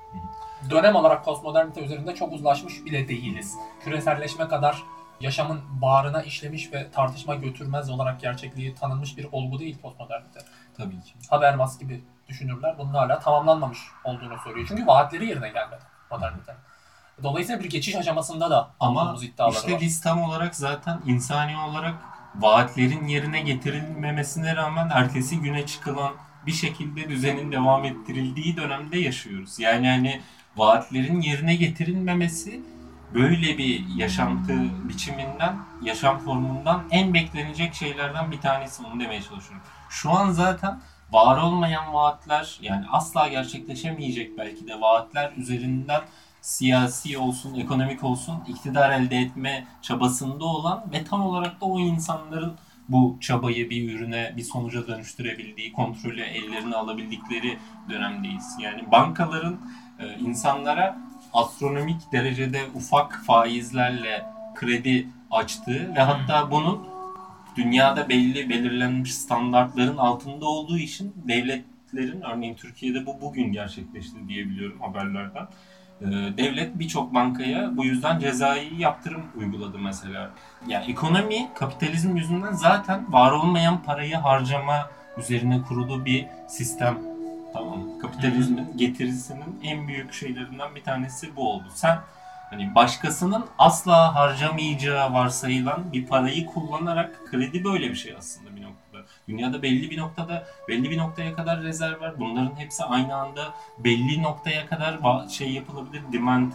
dönem 0.71 0.97
olarak 0.97 1.25
postmodernite 1.25 1.81
üzerinde 1.81 2.15
çok 2.15 2.33
uzlaşmış 2.33 2.85
bile 2.85 3.09
değiliz. 3.09 3.55
Küreselleşme 3.85 4.49
kadar 4.49 4.83
yaşamın 5.21 5.61
bağrına 5.83 6.23
işlemiş 6.23 6.73
ve 6.73 6.91
tartışma 6.91 7.35
götürmez 7.35 7.91
olarak 7.91 8.21
gerçekliği 8.21 8.75
tanınmış 8.75 9.17
bir 9.17 9.29
olgu 9.33 9.59
değil 9.59 9.79
postmodernite. 9.79 10.41
tabii 10.77 11.01
ki. 11.01 11.13
Habermas 11.31 11.79
gibi 11.79 12.05
düşünürler. 12.29 12.79
Bunun 12.79 12.95
hala 12.95 13.19
tamamlanmamış 13.19 13.79
olduğunu 14.05 14.39
söylüyor. 14.45 14.67
Çünkü 14.69 14.87
vaatleri 14.87 15.27
yerine 15.27 15.49
gelmedi 15.49 15.83
modernite. 16.11 16.55
Dolayısıyla 17.23 17.65
bir 17.65 17.71
geçiş 17.71 17.97
aşamasında 17.97 18.51
da 18.51 18.71
Ama 18.81 19.17
iddiaları 19.23 19.55
işte 19.55 19.73
var. 19.73 19.81
biz 19.81 20.01
tam 20.01 20.23
olarak 20.23 20.55
zaten 20.55 21.01
insani 21.07 21.57
olarak 21.57 21.95
vaatlerin 22.35 23.07
yerine 23.07 23.41
getirilmemesine 23.41 24.57
rağmen 24.57 24.91
ertesi 24.93 25.41
güne 25.41 25.67
çıkılan 25.67 26.13
bir 26.49 26.53
şekilde 26.53 27.09
düzenin 27.09 27.53
devam 27.53 27.85
ettirildiği 27.85 28.57
dönemde 28.57 28.99
yaşıyoruz. 28.99 29.59
Yani 29.59 29.89
hani 29.89 30.21
vaatlerin 30.57 31.21
yerine 31.21 31.55
getirilmemesi 31.55 32.61
böyle 33.15 33.59
bir 33.59 33.85
yaşantı 33.97 34.55
biçiminden, 34.89 35.57
yaşam 35.83 36.19
formundan 36.19 36.85
en 36.91 37.15
beklenecek 37.15 37.75
şeylerden 37.75 38.31
bir 38.31 38.41
tanesi 38.41 38.83
onu 38.83 39.01
demeye 39.01 39.23
çalışıyorum. 39.23 39.67
Şu 39.89 40.11
an 40.11 40.31
zaten 40.31 40.81
var 41.13 41.43
olmayan 41.43 41.95
vaatler 41.95 42.59
yani 42.63 42.85
asla 42.93 43.29
gerçekleşemeyecek 43.29 44.39
belki 44.39 44.69
de 44.69 44.81
vaatler 44.81 45.33
üzerinden 45.37 46.01
siyasi 46.41 47.19
olsun, 47.19 47.55
ekonomik 47.55 48.05
olsun 48.05 48.45
iktidar 48.49 48.91
elde 48.91 49.17
etme 49.17 49.67
çabasında 49.83 50.45
olan 50.45 50.85
ve 50.93 51.05
tam 51.05 51.27
olarak 51.27 51.61
da 51.61 51.65
o 51.65 51.81
insanların 51.81 52.57
bu 52.89 53.17
çabayı 53.21 53.71
bir 53.71 53.95
ürüne, 53.95 54.33
bir 54.37 54.43
sonuca 54.43 54.87
dönüştürebildiği, 54.87 55.73
kontrolü 55.73 56.21
ellerine 56.21 56.75
alabildikleri 56.75 57.59
dönemdeyiz. 57.91 58.57
Yani 58.61 58.91
bankaların 58.93 59.61
e, 59.99 60.19
insanlara 60.19 60.99
astronomik 61.33 62.13
derecede 62.13 62.61
ufak 62.75 63.25
faizlerle 63.27 64.27
kredi 64.55 65.09
açtığı 65.31 65.95
ve 65.95 66.01
hatta 66.01 66.51
bunun 66.51 66.87
dünyada 67.57 68.09
belli 68.09 68.49
belirlenmiş 68.49 69.15
standartların 69.15 69.97
altında 69.97 70.47
olduğu 70.47 70.79
için 70.79 71.15
devletlerin 71.29 72.21
örneğin 72.21 72.55
Türkiye'de 72.55 73.07
bu 73.07 73.21
bugün 73.21 73.53
gerçekleşti 73.53 74.29
diyebiliyorum 74.29 74.81
haberlerden. 74.81 75.47
Ee, 76.03 76.07
devlet 76.37 76.79
birçok 76.79 77.15
bankaya 77.15 77.77
bu 77.77 77.85
yüzden 77.85 78.19
cezai 78.19 78.81
yaptırım 78.81 79.23
uyguladı 79.37 79.79
mesela. 79.79 80.31
Ya 80.67 80.81
ekonomi 80.81 81.49
kapitalizm 81.55 82.17
yüzünden 82.17 82.53
zaten 82.53 83.13
var 83.13 83.33
olmayan 83.33 83.83
parayı 83.83 84.17
harcama 84.17 84.91
üzerine 85.19 85.63
kurulu 85.63 86.05
bir 86.05 86.27
sistem. 86.49 86.99
Tamam. 87.53 87.99
Kapitalizmin 88.03 88.77
getirisinin 88.77 89.61
en 89.63 89.89
büyük 89.89 90.13
şeylerinden 90.13 90.75
bir 90.75 90.83
tanesi 90.83 91.37
bu 91.37 91.53
oldu. 91.53 91.65
Sen 91.75 91.99
hani 92.51 92.75
başkasının 92.75 93.45
asla 93.59 94.15
harcamayacağı 94.15 95.13
varsayılan 95.13 95.93
bir 95.93 96.07
parayı 96.07 96.47
kullanarak 96.47 97.27
kredi 97.31 97.65
böyle 97.65 97.91
bir 97.91 97.95
şey 97.95 98.15
aslında. 98.19 98.48
Dünyada 99.29 99.63
belli 99.63 99.91
bir 99.91 99.99
noktada 99.99 100.47
belli 100.69 100.91
bir 100.91 100.99
noktaya 100.99 101.35
kadar 101.35 101.63
rezerv 101.63 102.01
var. 102.01 102.19
Bunların 102.19 102.57
hepsi 102.57 102.85
aynı 102.85 103.15
anda 103.15 103.55
belli 103.79 104.23
noktaya 104.23 104.67
kadar 104.67 104.99
şey 105.29 105.53
yapılabilir. 105.53 106.03
Demand 106.13 106.53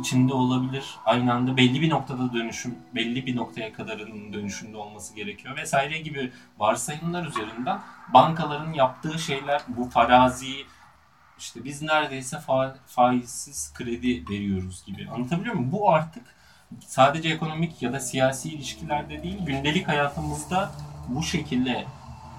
içinde 0.00 0.34
olabilir. 0.34 0.96
Aynı 1.04 1.34
anda 1.34 1.56
belli 1.56 1.80
bir 1.80 1.90
noktada 1.90 2.32
dönüşüm, 2.32 2.74
belli 2.94 3.26
bir 3.26 3.36
noktaya 3.36 3.72
kadarın 3.72 4.32
dönüşümde 4.32 4.76
olması 4.76 5.14
gerekiyor 5.14 5.56
vesaire 5.56 5.98
gibi 5.98 6.32
varsayımlar 6.58 7.26
üzerinden 7.26 7.80
bankaların 8.14 8.72
yaptığı 8.72 9.18
şeyler 9.18 9.62
bu 9.68 9.84
farazi 9.90 10.54
işte 11.38 11.64
biz 11.64 11.82
neredeyse 11.82 12.36
fa- 12.36 12.76
faizsiz 12.86 13.74
kredi 13.74 14.30
veriyoruz 14.30 14.84
gibi. 14.86 15.08
Anlatabiliyor 15.10 15.54
muyum? 15.54 15.72
Bu 15.72 15.92
artık 15.92 16.22
sadece 16.80 17.28
ekonomik 17.28 17.82
ya 17.82 17.92
da 17.92 18.00
siyasi 18.00 18.48
ilişkilerde 18.48 19.22
değil, 19.22 19.38
gündelik 19.46 19.88
hayatımızda 19.88 20.72
bu 21.08 21.22
şekilde 21.22 21.84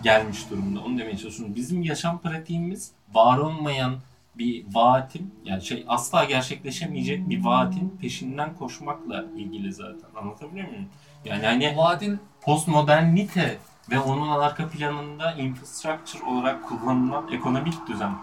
gelmiş 0.04 0.50
durumda. 0.50 0.80
Onu 0.80 0.98
demeye 0.98 1.18
çalışıyorum. 1.18 1.56
Bizim 1.56 1.84
yaşam 1.84 2.22
pratiğimiz 2.22 2.92
var 3.14 3.38
olmayan 3.38 3.96
bir 4.38 4.66
vaatin 4.74 5.36
yani 5.46 5.62
şey 5.62 5.86
asla 5.88 6.24
gerçekleşemeyecek 6.24 7.30
bir 7.30 7.44
vaatin 7.44 7.98
peşinden 8.02 8.56
koşmakla 8.56 9.26
ilgili 9.38 9.74
zaten. 9.74 10.10
Anlatabiliyor 10.16 10.68
muyum? 10.68 10.90
Yani 11.26 11.46
hani 11.46 11.78
Vaadin 11.78 12.20
postmodernite 12.42 13.58
ve 13.92 14.00
onun 14.00 14.40
arka 14.40 14.70
planında 14.70 15.32
infrastructure 15.32 16.24
olarak 16.26 16.68
kullanılan 16.68 17.32
ekonomik 17.32 17.88
düzen, 17.88 18.14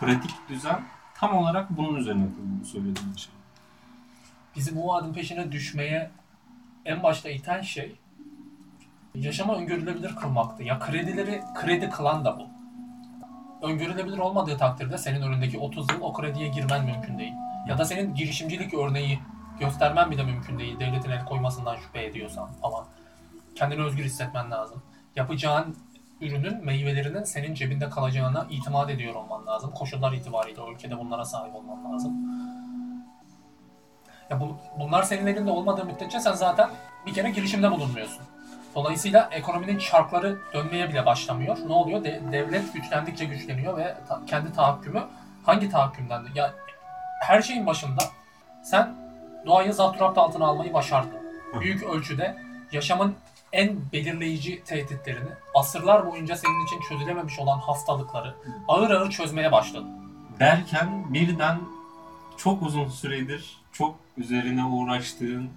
pratik 0.00 0.48
düzen 0.48 0.80
tam 1.14 1.36
olarak 1.36 1.70
bunun 1.70 1.94
üzerine 1.94 2.24
kurulu 2.24 2.64
söylediğim 2.64 3.18
şey. 3.18 3.32
bizi 4.56 4.76
bu 4.76 4.88
vaadin 4.88 5.12
peşine 5.12 5.52
düşmeye 5.52 6.10
en 6.84 7.02
başta 7.02 7.28
iten 7.30 7.60
şey 7.60 7.96
yaşama 9.14 9.54
öngörülebilir 9.56 10.16
kılmaktı. 10.16 10.62
Ya 10.62 10.78
kredileri 10.78 11.42
kredi 11.54 11.90
kılan 11.90 12.24
da 12.24 12.38
bu. 12.38 12.46
Öngörülebilir 13.66 14.18
olmadığı 14.18 14.58
takdirde 14.58 14.98
senin 14.98 15.22
önündeki 15.22 15.58
30 15.58 15.92
yıl 15.92 16.00
o 16.00 16.12
krediye 16.12 16.48
girmen 16.48 16.84
mümkün 16.84 17.18
değil. 17.18 17.32
Ya 17.68 17.78
da 17.78 17.84
senin 17.84 18.14
girişimcilik 18.14 18.74
örneği 18.74 19.18
göstermen 19.60 20.10
bile 20.10 20.22
mümkün 20.22 20.58
değil. 20.58 20.80
Devletin 20.80 21.10
el 21.10 21.24
koymasından 21.24 21.76
şüphe 21.76 22.04
ediyorsan 22.04 22.52
falan. 22.52 22.84
Kendini 23.54 23.82
özgür 23.82 24.04
hissetmen 24.04 24.50
lazım. 24.50 24.82
Yapacağın 25.16 25.76
ürünün 26.20 26.64
meyvelerinin 26.64 27.24
senin 27.24 27.54
cebinde 27.54 27.90
kalacağına 27.90 28.46
itimat 28.50 28.90
ediyor 28.90 29.14
olman 29.14 29.46
lazım. 29.46 29.70
Koşullar 29.70 30.12
itibariyle 30.12 30.60
ülkede 30.74 30.98
bunlara 30.98 31.24
sahip 31.24 31.54
olman 31.54 31.92
lazım. 31.92 32.12
Ya 34.30 34.40
bu, 34.40 34.56
bunlar 34.78 35.02
senin 35.02 35.26
elinde 35.26 35.50
olmadığı 35.50 35.84
müddetçe 35.84 36.20
sen 36.20 36.32
zaten 36.32 36.70
bir 37.06 37.14
kere 37.14 37.30
girişimde 37.30 37.70
bulunmuyorsun. 37.70 38.22
Dolayısıyla 38.74 39.28
ekonominin 39.32 39.78
çarkları 39.78 40.38
dönmeye 40.54 40.88
bile 40.88 41.06
başlamıyor. 41.06 41.56
Ne 41.66 41.72
oluyor? 41.72 42.04
De- 42.04 42.20
devlet 42.32 42.74
güçlendikçe 42.74 43.24
güçleniyor 43.24 43.76
ve 43.76 43.96
ta- 44.08 44.20
kendi 44.26 44.52
tahakkümü 44.52 45.02
hangi 45.46 45.70
tahakkümden? 45.70 46.22
Ya 46.34 46.54
her 47.22 47.42
şeyin 47.42 47.66
başında 47.66 48.02
sen 48.64 48.94
doğayı 49.46 49.72
zapturapt 49.74 50.18
altına 50.18 50.46
almayı 50.46 50.72
başardın. 50.74 51.22
Büyük 51.60 51.82
ölçüde 51.82 52.36
yaşamın 52.72 53.14
en 53.52 53.92
belirleyici 53.92 54.64
tehditlerini, 54.64 55.28
asırlar 55.54 56.06
boyunca 56.06 56.36
senin 56.36 56.66
için 56.66 56.80
çözülememiş 56.88 57.38
olan 57.38 57.58
hastalıkları 57.58 58.34
ağır 58.68 58.90
ağır 58.90 59.10
çözmeye 59.10 59.52
başladın. 59.52 59.90
Derken 60.40 61.14
birden 61.14 61.58
çok 62.36 62.62
uzun 62.62 62.88
süredir 62.88 63.56
çok 63.72 63.96
üzerine 64.16 64.64
uğraştığın 64.64 65.50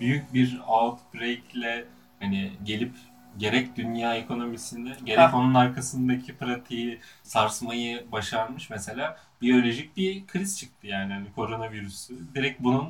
büyük 0.00 0.34
bir 0.34 0.60
outbreak'le 0.68 1.84
hani 2.20 2.52
gelip 2.64 2.92
gerek 3.38 3.76
dünya 3.76 4.14
ekonomisinde 4.14 4.96
gerek 5.04 5.18
Ha. 5.32 5.36
onun 5.36 5.54
arkasındaki 5.54 6.36
pratiği 6.36 7.00
sarsmayı 7.22 8.12
başarmış 8.12 8.70
mesela 8.70 9.16
biyolojik 9.42 9.96
bir 9.96 10.26
kriz 10.26 10.58
çıktı 10.58 10.86
yani 10.86 11.12
hani 11.12 11.32
koronavirüsü. 11.32 12.34
Direkt 12.34 12.60
bunun 12.60 12.88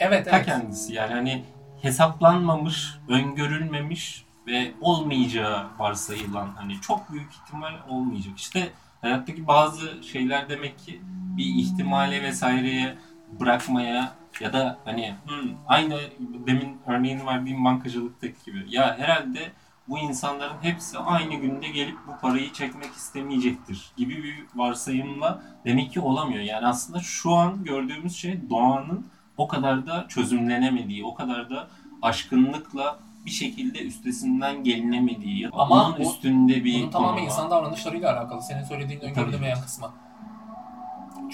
Evet, 0.00 0.30
ta 0.30 0.36
evet. 0.36 0.46
kendisi 0.46 0.92
yani 0.94 1.12
hani 1.12 1.44
hesaplanmamış, 1.82 2.94
öngörülmemiş 3.08 4.24
ve 4.46 4.72
olmayacağı 4.80 5.66
varsayılan 5.78 6.48
hani 6.56 6.80
çok 6.80 7.12
büyük 7.12 7.32
ihtimal 7.32 7.72
olmayacak. 7.88 8.32
İşte 8.38 8.70
hayattaki 9.00 9.46
bazı 9.46 10.02
şeyler 10.02 10.48
demek 10.48 10.78
ki 10.78 11.00
bir 11.36 11.44
ihtimale 11.44 12.22
vesaireye 12.22 12.94
bırakmaya 13.40 14.12
ya 14.40 14.52
da 14.52 14.78
hani 14.84 15.14
"Hmm, 15.26 15.50
aynı 15.66 16.00
demin 16.46 16.78
örneğini 16.86 17.26
verdiğim 17.26 17.64
bankacılıktaki 17.64 18.44
gibi 18.46 18.64
ya 18.68 18.98
herhalde 18.98 19.52
bu 19.88 19.98
insanların 19.98 20.54
hepsi 20.62 20.98
aynı 20.98 21.34
günde 21.34 21.68
gelip 21.68 21.96
bu 22.06 22.20
parayı 22.20 22.52
çekmek 22.52 22.90
istemeyecektir 22.92 23.92
gibi 23.96 24.22
bir 24.22 24.44
varsayımla 24.54 25.42
demek 25.64 25.92
ki 25.92 26.00
olamıyor. 26.00 26.40
Yani 26.42 26.66
aslında 26.66 27.00
şu 27.00 27.34
an 27.34 27.64
gördüğümüz 27.64 28.16
şey 28.16 28.50
doğanın 28.50 29.06
o 29.36 29.48
kadar 29.48 29.86
da 29.86 30.06
çözümlenemediği, 30.08 31.04
o 31.04 31.14
kadar 31.14 31.50
da 31.50 31.68
aşkınlıkla 32.02 32.98
bir 33.26 33.30
şekilde 33.30 33.82
üstesinden 33.86 34.64
gelinemediği 34.64 35.48
Ama 35.52 35.84
onun 35.86 35.98
bu- 35.98 36.02
üstünde 36.02 36.64
bir 36.64 36.92
Bunun 36.92 37.04
var. 37.04 37.18
insan 37.22 37.50
davranışlarıyla 37.50 38.18
alakalı. 38.18 38.42
Senin 38.42 38.64
söylediğin 38.64 39.00
öngörülemeyen 39.00 39.60
kısmı. 39.60 39.90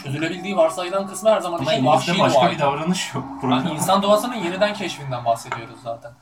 Çözülebildiği 0.03 0.57
varsayılan 0.57 1.07
kısmı 1.07 1.31
her 1.31 1.41
zaman 1.41 1.59
Ama 1.59 1.73
elimizde 1.73 1.91
vahşi 1.91 2.19
başka 2.19 2.41
doğaydı. 2.41 2.55
bir 2.55 2.59
davranış 2.59 3.15
yok. 3.15 3.25
Yani 3.43 3.71
insan 3.71 4.03
doğasının 4.03 4.35
yeniden 4.35 4.75
keşfinden 4.75 5.25
bahsediyoruz 5.25 5.81
zaten. 5.85 6.13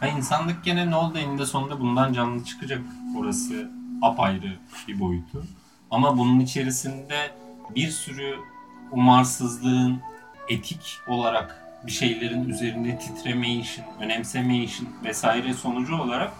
Ha, 0.00 0.06
insanlık 0.06 0.64
gene 0.64 0.90
ne 0.90 0.96
oldu 0.96 1.18
eninde 1.18 1.46
sonunda 1.46 1.80
bundan 1.80 2.12
canlı 2.12 2.44
çıkacak. 2.44 2.80
Orası 3.18 3.70
apayrı 4.02 4.56
bir 4.88 5.00
boyutu. 5.00 5.44
Ama 5.90 6.18
bunun 6.18 6.40
içerisinde 6.40 7.30
bir 7.74 7.90
sürü 7.90 8.36
umarsızlığın 8.90 10.02
etik 10.48 10.98
olarak 11.08 11.62
bir 11.86 11.92
şeylerin 11.92 12.48
üzerinde 12.48 12.98
titremeyişin, 12.98 13.84
önemsemeyişin 14.00 14.88
vesaire 15.04 15.54
sonucu 15.54 15.96
olarak 16.02 16.32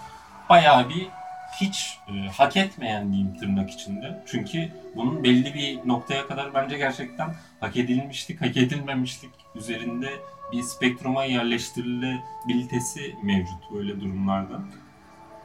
bayağı 0.48 0.88
bir 0.88 1.08
hiç 1.60 1.98
e, 2.08 2.28
hak 2.28 2.56
etmeyen 2.56 3.12
diyeyim 3.12 3.36
tırnak 3.38 3.70
içinde. 3.70 4.22
Çünkü 4.26 4.72
bunun 4.96 5.24
belli 5.24 5.54
bir 5.54 5.88
noktaya 5.88 6.26
kadar 6.26 6.54
bence 6.54 6.78
gerçekten 6.78 7.34
hak 7.60 7.76
edilmişlik, 7.76 8.40
hak 8.40 8.56
edilmemişlik 8.56 9.30
üzerinde 9.54 10.10
bir 10.52 10.62
spektruma 10.62 11.24
yerleştirilebilitesi 11.24 13.16
mevcut 13.22 13.72
böyle 13.74 14.00
durumlarda. 14.00 14.60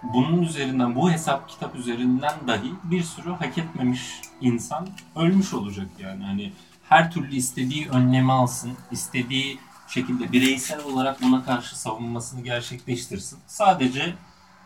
Bunun 0.04 0.42
üzerinden, 0.42 0.96
bu 0.96 1.12
hesap 1.12 1.50
kitap 1.50 1.76
üzerinden 1.76 2.34
dahi 2.48 2.74
bir 2.84 3.04
sürü 3.04 3.30
hak 3.30 3.58
etmemiş 3.58 4.22
insan 4.42 4.88
ölmüş 5.16 5.54
olacak 5.54 5.88
yani. 6.00 6.24
Hani 6.24 6.52
her 6.90 7.12
türlü 7.12 7.36
istediği 7.36 7.90
önlemi 7.90 8.32
alsın, 8.32 8.72
istediği 8.92 9.60
şekilde 9.88 10.32
bireysel 10.32 10.84
olarak 10.84 11.22
buna 11.22 11.46
karşı 11.46 11.80
savunmasını 11.80 12.42
gerçekleştirsin. 12.42 13.40
Sadece 13.48 14.14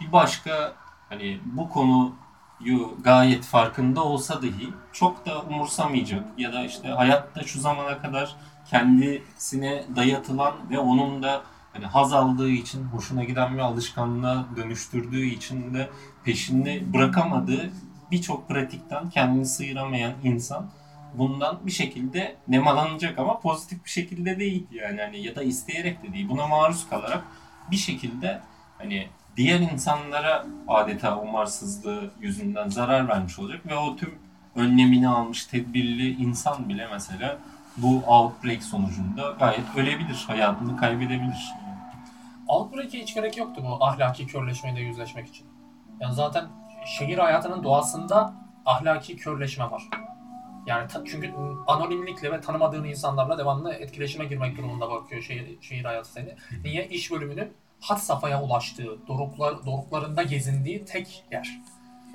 bir 0.02 0.12
başka 0.12 0.74
hani 1.10 1.39
bu 1.46 1.70
konuyu 1.70 2.98
gayet 3.04 3.44
farkında 3.44 4.04
olsa 4.04 4.42
dahi 4.42 4.70
çok 4.92 5.26
da 5.26 5.42
umursamayacak 5.42 6.24
ya 6.38 6.54
da 6.54 6.66
işte 6.66 6.88
hayatta 6.88 7.44
şu 7.44 7.60
zamana 7.60 8.02
kadar 8.02 8.36
kendisine 8.70 9.84
dayatılan 9.96 10.54
ve 10.70 10.80
onun 10.80 11.24
da 11.24 11.42
hani 11.74 11.86
haz 11.86 12.13
aldığı 12.13 12.50
için, 12.50 12.84
hoşuna 12.84 13.24
giden 13.24 13.54
bir 13.54 13.60
alışkanlığa 13.60 14.46
dönüştürdüğü 14.56 15.26
için 15.26 15.74
de 15.74 15.89
peşini 16.24 16.94
bırakamadığı 16.94 17.72
birçok 18.12 18.50
pratikten 18.50 19.10
kendini 19.10 19.46
sıyıramayan 19.46 20.13
insan 20.24 20.70
bundan 21.13 21.60
bir 21.66 21.72
şekilde 21.72 22.36
nemalanacak 22.48 23.20
ama 23.20 23.39
pozitif 23.39 23.86
bir 23.86 23.89
şekilde 23.89 24.39
değil 24.39 24.68
yani 24.72 25.02
hani 25.02 25.22
ya 25.22 25.36
da 25.36 25.44
isteyerek 25.44 26.04
de 26.04 26.13
değil. 26.13 26.30
Buna 26.30 26.48
maruz 26.48 26.89
kalarak 26.89 27.24
bir 27.72 27.76
şekilde 27.76 28.42
hani 28.78 29.08
diğer 29.38 29.60
insanlara 29.60 30.46
adeta 30.67 31.19
umarsızlığı 31.19 32.12
yüzünden 32.22 32.69
zarar 32.69 33.08
vermiş 33.08 33.39
olacak 33.39 33.62
ve 33.67 33.76
o 33.76 33.96
tüm 33.96 34.15
önlemini 34.56 35.10
almış 35.10 35.46
tedbirli 35.46 36.10
insan 36.24 36.69
bile 36.69 36.88
mesela 36.91 37.38
bu 37.78 37.98
outbreak 38.08 38.63
sonucunda 38.63 39.32
gayet 39.39 39.76
ölebilir, 39.78 40.24
hayatını 40.28 40.78
kaybedebilir. 40.78 41.52
Outbreak'e 42.48 43.00
hiç 43.00 43.13
gerek 43.15 43.38
yoktu 43.38 43.62
bu 43.65 43.86
ahlaki 43.86 44.28
körleşmeyle 44.28 44.82
yüzleşmek 44.82 45.28
için. 45.28 45.46
Yani 46.00 46.13
zaten 46.13 46.46
şehir 46.86 47.17
hayatının 47.17 47.63
doğasında 47.63 48.34
ahlaki 48.65 49.15
körleşme 49.15 49.72
var. 49.72 49.84
Yani 50.67 50.88
ta- 50.88 51.04
çünkü 51.06 51.32
anonimlikle 51.67 52.32
ve 52.32 52.41
tanımadığın 52.41 52.84
insanlarla 52.84 53.38
devamlı 53.38 53.74
etkileşime 53.74 54.26
girmek 54.26 54.58
durumunda 54.58 54.89
bakıyor 54.89 55.22
şehir, 55.22 55.62
şehir 55.62 55.86
hayatı 55.86 56.12
seni. 56.12 56.36
Niye? 56.63 56.88
İş 56.88 57.12
bölümünün 57.12 57.54
had 57.84 57.98
safhaya 57.98 58.41
ulaştığı, 58.41 59.08
doruklar, 59.08 59.65
doruklarında 59.65 60.24
gezindiği 60.24 60.86
tek 60.86 61.24
yer. 61.32 61.60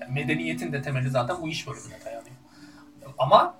Yani 0.00 0.12
medeniyetin 0.12 0.72
de 0.72 0.82
temeli 0.82 1.10
zaten 1.10 1.42
bu 1.42 1.48
iş 1.48 1.68
bölümüne 1.68 2.04
dayanıyor. 2.04 2.36
Ama 3.18 3.54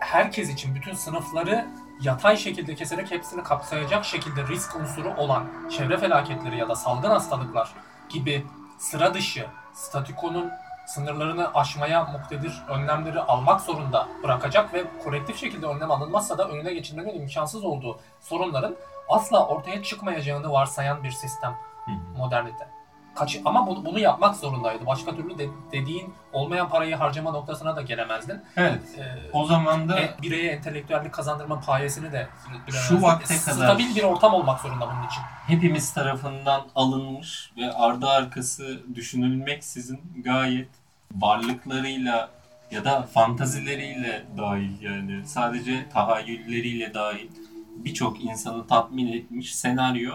herkes 0.00 0.50
için 0.50 0.74
bütün 0.74 0.94
sınıfları 0.94 1.66
yatay 2.00 2.36
şekilde 2.36 2.74
keserek 2.74 3.10
hepsini 3.10 3.42
kapsayacak 3.42 4.04
şekilde 4.04 4.46
risk 4.46 4.76
unsuru 4.76 5.14
olan 5.14 5.44
çevre 5.70 5.98
felaketleri 5.98 6.58
ya 6.58 6.68
da 6.68 6.74
salgın 6.74 7.10
hastalıklar 7.10 7.72
gibi 8.08 8.46
sıra 8.78 9.14
dışı 9.14 9.46
statükonun 9.74 10.50
sınırlarını 10.86 11.54
aşmaya 11.54 12.04
muktedir 12.04 12.62
önlemleri 12.68 13.20
almak 13.20 13.60
zorunda 13.60 14.08
bırakacak 14.22 14.74
ve 14.74 14.84
kolektif 15.04 15.36
şekilde 15.36 15.66
önlem 15.66 15.90
alınmazsa 15.90 16.38
da 16.38 16.48
önüne 16.48 16.74
geçilmenin 16.74 17.20
imkansız 17.20 17.64
olduğu 17.64 18.00
sorunların 18.20 18.76
asla 19.08 19.46
ortaya 19.46 19.82
çıkmayacağını 19.82 20.52
varsayan 20.52 21.04
bir 21.04 21.10
sistem 21.10 21.54
modernite. 22.16 22.68
Kaç, 23.14 23.38
ama 23.44 23.66
bunu, 23.66 23.84
bunu 23.84 23.98
yapmak 23.98 24.36
zorundaydı. 24.36 24.86
Başka 24.86 25.16
türlü 25.16 25.38
de, 25.38 25.48
dediğin 25.72 26.14
olmayan 26.32 26.68
parayı 26.68 26.96
harcama 26.96 27.30
noktasına 27.30 27.76
da 27.76 27.82
gelemezdin. 27.82 28.42
Evet, 28.56 28.80
Ee, 28.98 29.02
o 29.32 29.44
zaman 29.46 29.88
da 29.88 30.00
e, 30.00 30.14
bireye 30.22 30.52
entelektüellik 30.52 31.12
kazandırma 31.12 31.60
payesini 31.60 32.12
de 32.12 32.28
Şu 32.70 33.02
vakte 33.02 33.36
kadar- 33.38 33.56
stabil 33.66 33.96
bir 33.96 34.02
ortam 34.02 34.34
olmak 34.34 34.60
zorunda 34.60 34.86
bunun 34.86 35.06
için. 35.06 35.22
hepimiz 35.46 35.94
tarafından 35.94 36.62
alınmış 36.74 37.52
ve 37.56 37.72
ardı 37.72 38.06
arkası 38.08 38.82
düşünülmeksizin 38.94 40.00
gayet 40.24 40.68
varlıklarıyla 41.14 42.30
ya 42.70 42.84
da 42.84 43.02
fantazileriyle 43.02 44.24
dahil 44.38 44.82
yani 44.82 45.26
sadece 45.26 45.88
tahayyülleriyle 45.88 46.94
dahil 46.94 47.28
birçok 47.84 48.24
insanı 48.24 48.66
tatmin 48.66 49.12
etmiş 49.12 49.54
senaryo 49.54 50.12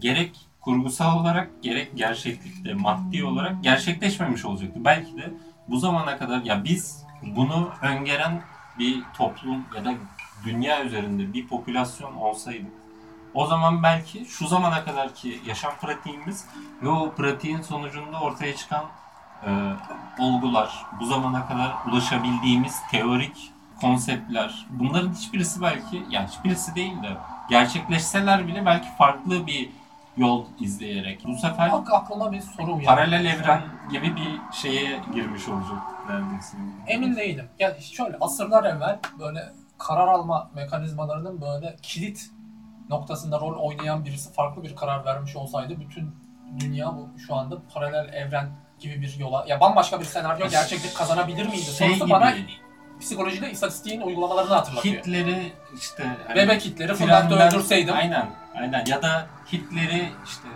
gerek 0.00 0.40
kurgusal 0.60 1.20
olarak 1.20 1.62
gerek 1.62 1.96
gerçeklikte 1.96 2.74
maddi 2.74 3.24
olarak 3.24 3.62
gerçekleşmemiş 3.62 4.44
olacaktı. 4.44 4.80
Belki 4.84 5.16
de 5.16 5.32
bu 5.68 5.78
zamana 5.78 6.18
kadar 6.18 6.42
ya 6.42 6.64
biz 6.64 7.04
bunu 7.22 7.70
öngören 7.82 8.42
bir 8.78 9.02
toplum 9.16 9.64
ya 9.76 9.84
da 9.84 9.94
dünya 10.44 10.84
üzerinde 10.84 11.32
bir 11.32 11.46
popülasyon 11.46 12.16
olsaydık 12.16 12.82
o 13.34 13.46
zaman 13.46 13.82
belki 13.82 14.24
şu 14.24 14.46
zamana 14.46 14.84
kadar 14.84 15.14
ki 15.14 15.40
yaşam 15.46 15.72
pratiğimiz 15.80 16.46
ve 16.82 16.88
o 16.88 17.12
pratiğin 17.14 17.60
sonucunda 17.60 18.20
ortaya 18.20 18.56
çıkan 18.56 18.84
e, 19.46 19.72
olgular, 20.18 20.86
bu 21.00 21.06
zamana 21.06 21.48
kadar 21.48 21.74
ulaşabildiğimiz 21.88 22.76
teorik 22.90 23.52
konseptler, 23.82 24.66
bunların 24.70 25.14
hiçbirisi 25.14 25.62
belki, 25.62 26.02
yani 26.10 26.28
hiçbirisi 26.28 26.74
değil 26.74 27.02
de 27.02 27.16
gerçekleşseler 27.50 28.46
bile 28.46 28.66
belki 28.66 28.88
farklı 28.98 29.46
bir 29.46 29.70
yol 30.16 30.44
izleyerek 30.60 31.24
bu 31.24 31.34
sefer 31.36 31.72
Bak 31.72 31.92
aklıma 31.92 32.32
bir 32.32 32.40
soru 32.40 32.66
uyandı. 32.66 32.84
paralel 32.84 33.24
evren 33.24 33.62
gibi 33.90 34.16
bir 34.16 34.40
şeye 34.52 35.00
girmiş 35.14 35.48
olacak 35.48 35.78
neredeyse. 36.08 36.56
Emin 36.86 37.16
değilim. 37.16 37.48
Ya 37.58 37.80
şöyle 37.80 38.16
asırlar 38.20 38.64
evvel 38.64 38.98
böyle 39.18 39.52
karar 39.78 40.08
alma 40.08 40.50
mekanizmalarının 40.54 41.40
böyle 41.40 41.76
kilit 41.82 42.30
noktasında 42.88 43.40
rol 43.40 43.56
oynayan 43.56 44.04
birisi 44.04 44.32
farklı 44.32 44.62
bir 44.62 44.76
karar 44.76 45.04
vermiş 45.04 45.36
olsaydı 45.36 45.80
bütün 45.80 46.14
dünya 46.60 46.86
bu 46.96 47.08
şu 47.26 47.34
anda 47.34 47.56
paralel 47.74 48.12
evren 48.12 48.50
gibi 48.78 49.00
bir 49.02 49.16
yola 49.18 49.44
ya 49.48 49.60
bambaşka 49.60 50.00
bir 50.00 50.04
senaryo 50.04 50.48
gerçeklik 50.48 50.96
kazanabilir 50.96 51.46
miydi? 51.46 51.62
Şey 51.62 51.88
Sorusu 51.88 52.04
gibi. 52.04 52.10
bana 52.10 52.34
psikolojide 53.02 53.50
istatistiğin 53.50 54.00
uygulamalarını 54.00 54.54
hatırlatıyor. 54.54 54.94
Hitler'i 54.94 55.52
işte 55.78 56.04
hani 56.26 56.36
Bebek 56.36 56.64
Hitler'i 56.64 56.94
fırlatıp 56.94 57.30
trenden- 57.30 57.48
öldürseydim 57.54 57.94
Aynen, 57.94 58.26
aynen. 58.60 58.84
Ya 58.86 59.02
da 59.02 59.26
Hitler'i 59.52 60.08
işte 60.26 60.48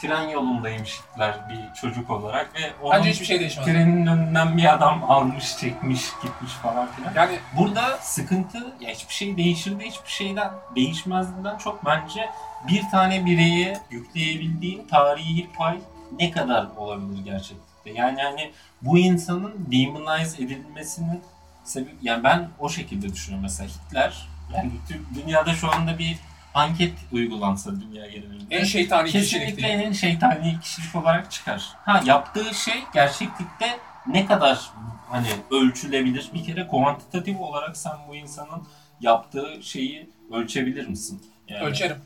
tren 0.00 0.28
yolundaymış 0.28 1.00
Hitler 1.00 1.34
bir 1.48 1.74
çocuk 1.80 2.10
olarak 2.10 2.54
ve 2.54 2.72
onun 2.82 2.92
bence 2.92 3.10
hiçbir 3.10 3.26
şey 3.26 3.40
değişmez. 3.40 3.66
trenin 3.66 4.06
önünden 4.06 4.56
bir 4.56 4.72
adam 4.74 5.10
almış, 5.10 5.56
çekmiş, 5.56 6.02
gitmiş 6.22 6.52
falan 6.52 6.88
filan. 6.92 7.12
Yani 7.14 7.38
Burada 7.58 7.98
sıkıntı 8.00 8.58
ya 8.80 8.90
hiçbir 8.90 9.14
şey 9.14 9.36
değişir 9.36 9.80
de 9.80 9.84
hiçbir 9.84 10.10
şeyden 10.10 10.50
değişmezdiğinden 10.76 11.58
çok 11.58 11.84
bence 11.84 12.30
bir 12.68 12.82
tane 12.90 13.26
bireye 13.26 13.80
yükleyebildiğin 13.90 14.86
tarihi 14.88 15.48
pay 15.58 15.78
ne 16.18 16.30
kadar 16.30 16.66
olabilir 16.76 17.24
gerçekten. 17.24 17.94
Yani 17.94 18.22
hani 18.22 18.52
bu 18.82 18.98
insanın 18.98 19.54
demonize 19.72 20.42
edilmesinin 20.42 21.22
sebep 21.64 21.94
yani 22.02 22.24
ben 22.24 22.48
o 22.58 22.68
şekilde 22.68 23.12
düşünüyorum 23.12 23.42
mesela 23.42 23.68
Hitler 23.68 24.28
yani 24.54 24.70
tüm 24.88 25.06
dünyada 25.14 25.54
şu 25.54 25.72
anda 25.72 25.98
bir 25.98 26.16
anket 26.54 26.92
uygulansa 27.12 27.80
dünya 27.80 28.06
genelinde 28.06 28.56
en 28.56 28.64
şeytani 28.64 29.10
kişilik 29.10 29.30
kesinlikle 29.30 29.68
diye. 29.68 29.72
en 29.72 29.92
şeytani 29.92 30.60
kişilik 30.60 30.96
olarak 30.96 31.30
çıkar. 31.30 31.68
Ha 31.84 32.02
yaptığı 32.04 32.54
şey 32.54 32.84
gerçeklikte 32.94 33.78
ne 34.06 34.26
kadar 34.26 34.70
hani 35.10 35.28
ölçülebilir? 35.50 36.30
Bir 36.34 36.44
kere 36.44 36.66
kuantitatif 36.66 37.40
olarak 37.40 37.76
sen 37.76 37.92
bu 38.08 38.16
insanın 38.16 38.66
yaptığı 39.00 39.58
şeyi 39.62 40.10
ölçebilir 40.32 40.86
misin? 40.86 41.22
Yani, 41.48 41.64
Ölçerim. 41.64 41.96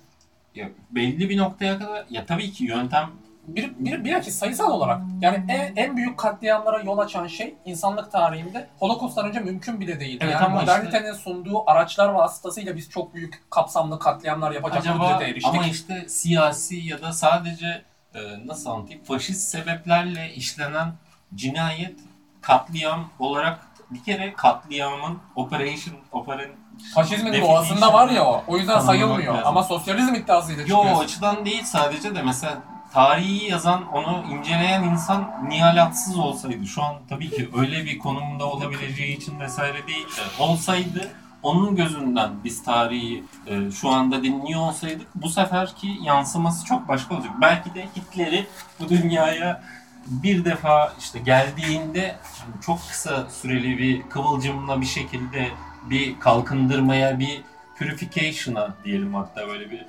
ya 0.54 0.68
belli 0.90 1.28
bir 1.28 1.36
noktaya 1.36 1.78
kadar 1.78 2.04
ya 2.10 2.26
tabii 2.26 2.52
ki 2.52 2.64
yöntem 2.64 3.10
Bir, 3.48 3.72
bir, 3.78 4.04
bilakis 4.04 4.38
sayısal 4.38 4.70
olarak 4.70 5.00
yani 5.20 5.44
en, 5.48 5.76
en 5.76 5.96
büyük 5.96 6.18
katliamlara 6.18 6.80
yol 6.82 6.98
açan 6.98 7.26
şey 7.26 7.54
insanlık 7.64 8.12
tarihinde 8.12 8.68
Holocaust'tan 8.78 9.28
önce 9.28 9.40
mümkün 9.40 9.80
bile 9.80 10.00
değildi. 10.00 10.24
Evet 10.24 10.34
yani 10.34 10.54
modernitenin 10.54 11.12
sunduğu 11.12 11.70
araçlar 11.70 12.08
vasıtasıyla 12.08 12.76
biz 12.76 12.90
çok 12.90 13.14
büyük 13.14 13.50
kapsamlı 13.50 13.98
katliamlar 13.98 14.52
yapacak 14.52 14.78
acaba 14.78 15.22
eriştik. 15.22 15.54
ama 15.54 15.66
işte 15.66 16.08
siyasi 16.08 16.76
ya 16.76 17.02
da 17.02 17.12
sadece 17.12 17.82
e, 18.14 18.20
nasıl 18.46 18.70
anlatayım 18.70 19.04
faşist 19.04 19.40
sebeplerle 19.40 20.32
işlenen 20.34 20.92
cinayet 21.34 22.00
katliam 22.40 23.10
olarak 23.18 23.58
bir 23.90 24.04
kere 24.04 24.34
katliamın 24.34 25.18
operation 25.36 25.96
operation 26.12 26.56
Faşizmin 26.94 27.42
doğasında 27.42 27.92
var 27.92 28.08
ya 28.08 28.24
o. 28.24 28.44
O 28.48 28.58
yüzden 28.58 28.80
sayılmıyor. 28.80 29.34
lazım. 29.34 29.46
Ama 29.46 29.62
sosyalizm 29.62 30.14
iddiasıyla 30.14 30.62
Yo 30.62 30.68
çıkıyor. 30.68 30.96
o 30.96 31.00
açıdan 31.00 31.44
değil 31.44 31.64
sadece 31.64 32.14
de 32.14 32.22
mesela 32.22 32.58
tarihi 32.92 33.50
yazan, 33.50 33.92
onu 33.92 34.24
inceleyen 34.30 34.82
insan 34.82 35.48
nihalatsız 35.48 36.18
olsaydı 36.18 36.66
şu 36.66 36.82
an 36.82 36.94
tabii 37.08 37.30
ki 37.30 37.48
öyle 37.56 37.84
bir 37.84 37.98
konumda 37.98 38.44
olabileceği 38.44 39.16
için 39.16 39.40
vesaire 39.40 39.86
değil 39.86 40.06
de 40.06 40.42
olsaydı 40.42 41.08
onun 41.42 41.76
gözünden 41.76 42.30
biz 42.44 42.64
tarihi 42.64 43.24
e, 43.46 43.70
şu 43.70 43.88
anda 43.88 44.22
dinliyor 44.22 44.60
olsaydık 44.60 45.06
bu 45.14 45.28
seferki 45.28 45.98
yansıması 46.02 46.64
çok 46.64 46.88
başka 46.88 47.14
olacak. 47.14 47.32
Belki 47.40 47.74
de 47.74 47.86
Hitler'i 47.96 48.46
bu 48.80 48.88
dünyaya 48.88 49.62
bir 50.06 50.44
defa 50.44 50.92
işte 50.98 51.18
geldiğinde 51.18 52.16
çok 52.60 52.78
kısa 52.88 53.30
süreli 53.30 53.78
bir 53.78 54.02
kıvılcımla 54.02 54.80
bir 54.80 54.86
şekilde 54.86 55.48
bir 55.90 56.20
kalkındırmaya, 56.20 57.18
bir 57.18 57.42
purification'a 57.78 58.74
diyelim 58.84 59.14
hatta 59.14 59.48
böyle 59.48 59.70
bir 59.70 59.86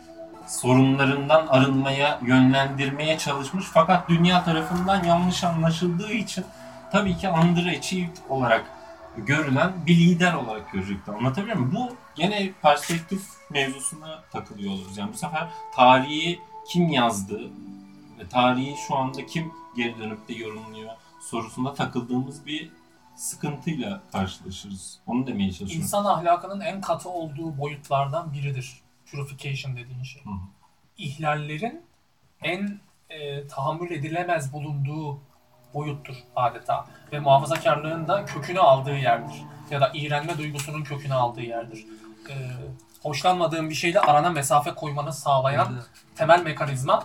sorunlarından 0.47 1.47
arınmaya, 1.47 2.19
yönlendirmeye 2.25 3.17
çalışmış. 3.17 3.65
Fakat 3.73 4.09
dünya 4.09 4.43
tarafından 4.43 5.03
yanlış 5.03 5.43
anlaşıldığı 5.43 6.11
için 6.11 6.45
tabii 6.91 7.17
ki 7.17 7.29
underachieved 7.29 8.17
olarak 8.29 8.65
görülen 9.17 9.73
bir 9.85 9.95
lider 9.97 10.33
olarak 10.33 10.71
görecekti. 10.71 11.11
Anlatabiliyor 11.11 11.57
muyum? 11.57 11.75
Bu 11.75 11.95
gene 12.15 12.51
perspektif 12.61 13.21
mevzusuna 13.49 14.23
takılıyor 14.31 14.71
oluruz. 14.71 14.97
Yani 14.97 15.13
bu 15.13 15.17
sefer 15.17 15.47
tarihi 15.75 16.39
kim 16.67 16.89
yazdı 16.89 17.41
ve 18.19 18.27
tarihi 18.29 18.75
şu 18.87 18.95
anda 18.95 19.25
kim 19.25 19.51
geri 19.75 19.97
dönüp 19.99 20.27
de 20.27 20.33
yorumluyor 20.33 20.91
sorusunda 21.21 21.73
takıldığımız 21.73 22.45
bir 22.45 22.71
sıkıntıyla 23.15 24.01
karşılaşırız. 24.11 24.99
Onu 25.07 25.27
demeye 25.27 25.51
çalışıyorum. 25.51 25.83
İnsan 25.83 26.05
ahlakının 26.05 26.59
en 26.59 26.81
katı 26.81 27.09
olduğu 27.09 27.57
boyutlardan 27.57 28.33
biridir. 28.33 28.81
Purification 29.11 29.75
dediğin 29.75 30.03
şey. 30.03 30.23
Hı 30.23 30.29
hı. 30.29 30.33
İhlallerin 30.97 31.81
en 32.43 32.79
e, 33.09 33.47
tahammül 33.47 33.91
edilemez 33.91 34.53
bulunduğu 34.53 35.19
boyuttur 35.73 36.15
adeta. 36.35 36.85
Ve 37.11 37.19
muhafazakarlığın 37.19 38.07
da 38.07 38.25
kökünü 38.25 38.59
aldığı 38.59 38.97
yerdir. 38.97 39.35
Ya 39.71 39.81
da 39.81 39.91
iğrenme 39.93 40.37
duygusunun 40.37 40.83
kökünü 40.83 41.13
aldığı 41.13 41.41
yerdir. 41.41 41.85
E, 42.29 42.33
hoşlanmadığın 43.03 43.69
bir 43.69 43.75
şeyle 43.75 43.99
arana 43.99 44.29
mesafe 44.29 44.75
koymanı 44.75 45.13
sağlayan 45.13 45.81
temel 46.15 46.43
mekanizma 46.43 47.03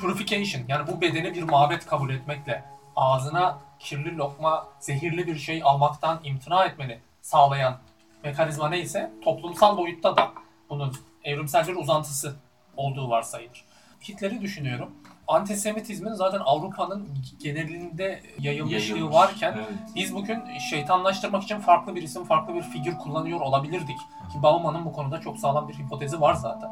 purification. 0.00 0.62
Yani 0.68 0.86
bu 0.86 1.00
bedeni 1.00 1.34
bir 1.34 1.42
mabet 1.42 1.86
kabul 1.86 2.10
etmekle 2.10 2.64
ağzına 2.96 3.58
kirli 3.78 4.16
lokma, 4.16 4.68
zehirli 4.80 5.26
bir 5.26 5.38
şey 5.38 5.60
almaktan 5.64 6.20
imtina 6.24 6.64
etmeni 6.64 6.98
sağlayan 7.22 7.78
mekanizma 8.24 8.68
neyse 8.68 9.12
toplumsal 9.24 9.76
boyutta 9.76 10.16
da 10.16 10.32
bunun 10.70 10.96
evrimsel 11.24 11.66
bir 11.68 11.76
uzantısı 11.76 12.34
olduğu 12.76 13.10
varsayılır. 13.10 13.64
Hitler'i 14.08 14.40
düşünüyorum. 14.40 14.90
Antisemitizmin 15.28 16.12
zaten 16.12 16.40
Avrupa'nın 16.44 17.08
genelinde 17.42 18.22
yayılmışlığı 18.38 18.92
Yayılmış. 18.92 19.14
varken 19.14 19.52
Evet. 19.56 19.68
biz 19.94 20.14
bugün 20.14 20.58
şeytanlaştırmak 20.70 21.42
için 21.42 21.60
farklı 21.60 21.94
bir 21.94 22.02
isim, 22.02 22.24
farklı 22.24 22.54
bir 22.54 22.62
figür 22.62 22.94
kullanıyor 22.98 23.40
olabilirdik. 23.40 23.98
Ki 24.32 24.42
Bauman'ın 24.42 24.84
bu 24.84 24.92
konuda 24.92 25.20
çok 25.20 25.38
sağlam 25.38 25.68
bir 25.68 25.74
hipotezi 25.74 26.20
var 26.20 26.34
zaten. 26.34 26.70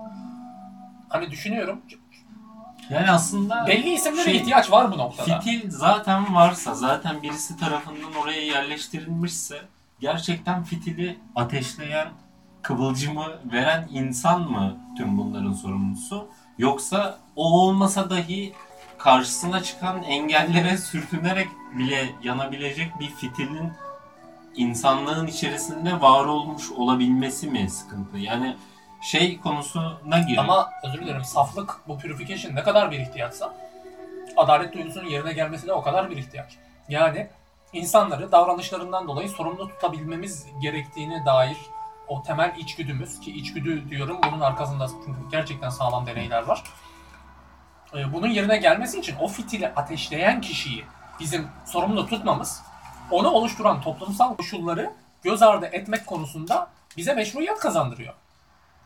Hani 1.09 1.31
düşünüyorum, 1.31 1.81
Yani 2.91 3.11
aslında 3.11 3.67
belli 3.67 3.91
isimlere 3.93 4.25
Şey, 4.25 4.37
ihtiyaç 4.37 4.71
var 4.71 4.93
bu 4.93 4.99
noktada. 4.99 5.41
Fitil 5.41 5.71
zaten 5.71 6.35
varsa, 6.35 6.75
zaten 6.75 7.23
birisi 7.23 7.57
tarafından 7.57 8.15
oraya 8.23 8.43
yerleştirilmişse 8.43 9.63
gerçekten 10.01 10.63
fitili 10.63 11.19
ateşleyen, 11.37 12.09
kıvılcımı 12.63 13.27
veren 13.53 13.89
insan 13.93 14.51
mı 14.51 14.77
tüm 14.97 15.19
bunların 15.19 15.53
sorumlusu? 15.53 16.29
Yoksa 16.59 17.19
o 17.37 17.45
olmasa 17.45 18.11
dahi 18.11 18.53
karşısına 18.99 19.63
çıkan 19.63 20.03
engellere 20.03 20.77
sürtünerek 20.77 21.49
bile 21.79 22.09
yanabilecek 22.23 23.01
bir 23.01 23.11
fitilin 23.11 23.73
insanlığın 24.57 25.27
içerisinde 25.27 26.01
var 26.01 26.25
olmuş 26.25 26.71
olabilmesi 26.71 27.47
mi 27.47 27.71
sıkıntı? 27.71 28.19
Yani 28.19 28.57
şey 29.03 29.41
konusuna 29.41 30.19
giriyor. 30.19 30.45
Ama 30.45 30.71
özür 30.85 31.01
dilerim 31.01 31.25
saflık 31.25 31.81
bu 31.89 31.99
purification 31.99 32.55
ne 32.55 32.63
kadar 32.63 32.91
bir 32.91 33.01
ihtiyaçsa 33.01 33.55
adalet 34.37 34.75
duygusunun 34.75 35.09
yerine 35.09 35.33
gelmesi 35.33 35.67
de 35.67 35.73
o 35.73 35.83
kadar 35.83 36.11
bir 36.11 36.17
ihtiyaç. 36.17 36.57
Yani 36.89 37.29
insanları 37.73 38.33
davranışlarından 38.33 39.09
dolayı 39.09 39.29
sorumlu 39.29 39.69
tutabilmemiz 39.69 40.47
gerektiğine 40.63 41.27
dair 41.27 41.57
o 42.13 42.23
temel 42.23 42.53
içgüdümüz 42.59 43.21
ki 43.21 43.33
içgüdü 43.33 43.91
diyorum 43.91 44.19
bunun 44.27 44.41
arkasında 44.41 44.89
çünkü 44.89 45.31
gerçekten 45.31 45.69
sağlam 45.69 46.07
deneyler 46.07 46.43
var. 46.43 46.63
Ee, 47.95 48.13
Bunun 48.13 48.27
yerine 48.27 48.57
gelmesi 48.57 48.99
için 48.99 49.17
o 49.21 49.29
fitili 49.29 49.69
ateşleyen 49.69 50.41
kişiyi 50.41 50.85
bizim 51.21 51.49
sorumlu 51.67 52.07
tutmamız 52.07 52.63
onu 53.11 53.29
oluşturan 53.29 53.81
toplumsal 53.81 54.37
koşulları 54.37 54.93
göz 55.23 55.43
ardı 55.43 55.67
etmek 55.67 56.07
konusunda 56.07 56.71
bize 56.97 57.15
meşruiyet 57.15 57.59
kazandırıyor. 57.59 58.15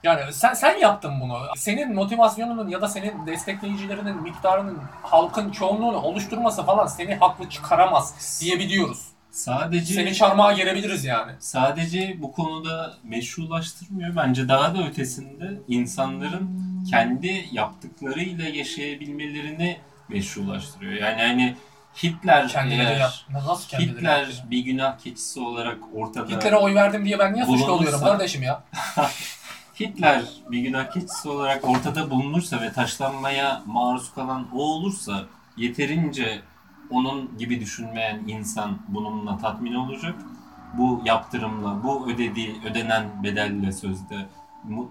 Yani 0.03 0.33
sen 0.33 0.55
sen 0.55 0.79
yaptın 0.79 1.21
bunu. 1.21 1.39
Senin 1.57 1.95
motivasyonunun 1.95 2.69
ya 2.69 2.81
da 2.83 2.89
senin 2.89 3.27
destekleyicilerinin 3.27 4.23
miktarının 4.23 4.83
halkın 5.03 5.51
çoğunluğunu 5.51 5.97
oluşturması 5.97 6.63
falan 6.63 6.87
seni 6.87 7.15
haklı 7.15 7.49
çıkaramaz 7.49 8.39
diyebiliyoruz. 8.41 9.16
Sadece 9.37 9.95
Seni 9.95 10.15
çarmıha 10.15 10.53
gerebiliriz 10.53 11.05
yani. 11.05 11.33
sadece 11.39 12.17
bu 12.23 12.33
konuda 12.33 12.95
meşrulaştırmıyor. 13.05 14.17
Bence 14.17 14.49
daha 14.49 14.75
da 14.75 14.87
ötesinde 14.87 15.61
insanların 15.69 16.51
kendi 16.91 17.49
yaptıklarıyla 17.53 18.49
yaşayabilmelerini 18.49 19.79
meşrulaştırıyor. 20.09 20.93
Yani 20.93 21.23
hani 21.23 21.57
Hitler 22.03 22.49
Kendileri 22.49 22.89
eğer 22.89 23.01
yap. 23.01 23.13
Nasıl 23.33 23.69
kendileri 23.69 23.97
Hitler 23.97 24.21
yaptı? 24.21 24.51
bir 24.51 24.59
günah 24.59 24.99
keçisi 24.99 25.41
olarak 25.41 25.79
ortada 25.95 26.29
Hitler'e 26.29 26.57
oy 26.57 26.75
verdim 26.75 27.05
diye 27.05 27.19
ben 27.19 27.35
niye 27.35 27.45
suçlu 27.45 27.73
oluyorum 27.73 28.01
kardeşim 28.01 28.43
ya? 28.43 28.63
Hitler 29.81 30.23
bir 30.51 30.59
günah 30.59 30.91
keçisi 30.91 31.29
olarak 31.29 31.69
ortada 31.69 32.11
bulunursa 32.11 32.61
ve 32.61 32.73
taşlanmaya 32.73 33.63
maruz 33.67 34.15
kalan 34.15 34.49
o 34.55 34.59
olursa 34.59 35.25
yeterince 35.57 36.41
onun 36.91 37.39
gibi 37.39 37.61
düşünmeyen 37.61 38.21
insan 38.27 38.79
bununla 38.89 39.39
tatmin 39.39 39.75
olacak. 39.75 40.15
Bu 40.79 41.03
yaptırımla, 41.05 41.85
bu 41.85 42.11
ödediği, 42.11 42.57
ödenen 42.71 43.23
bedelle 43.23 43.73
sözde 43.73 44.27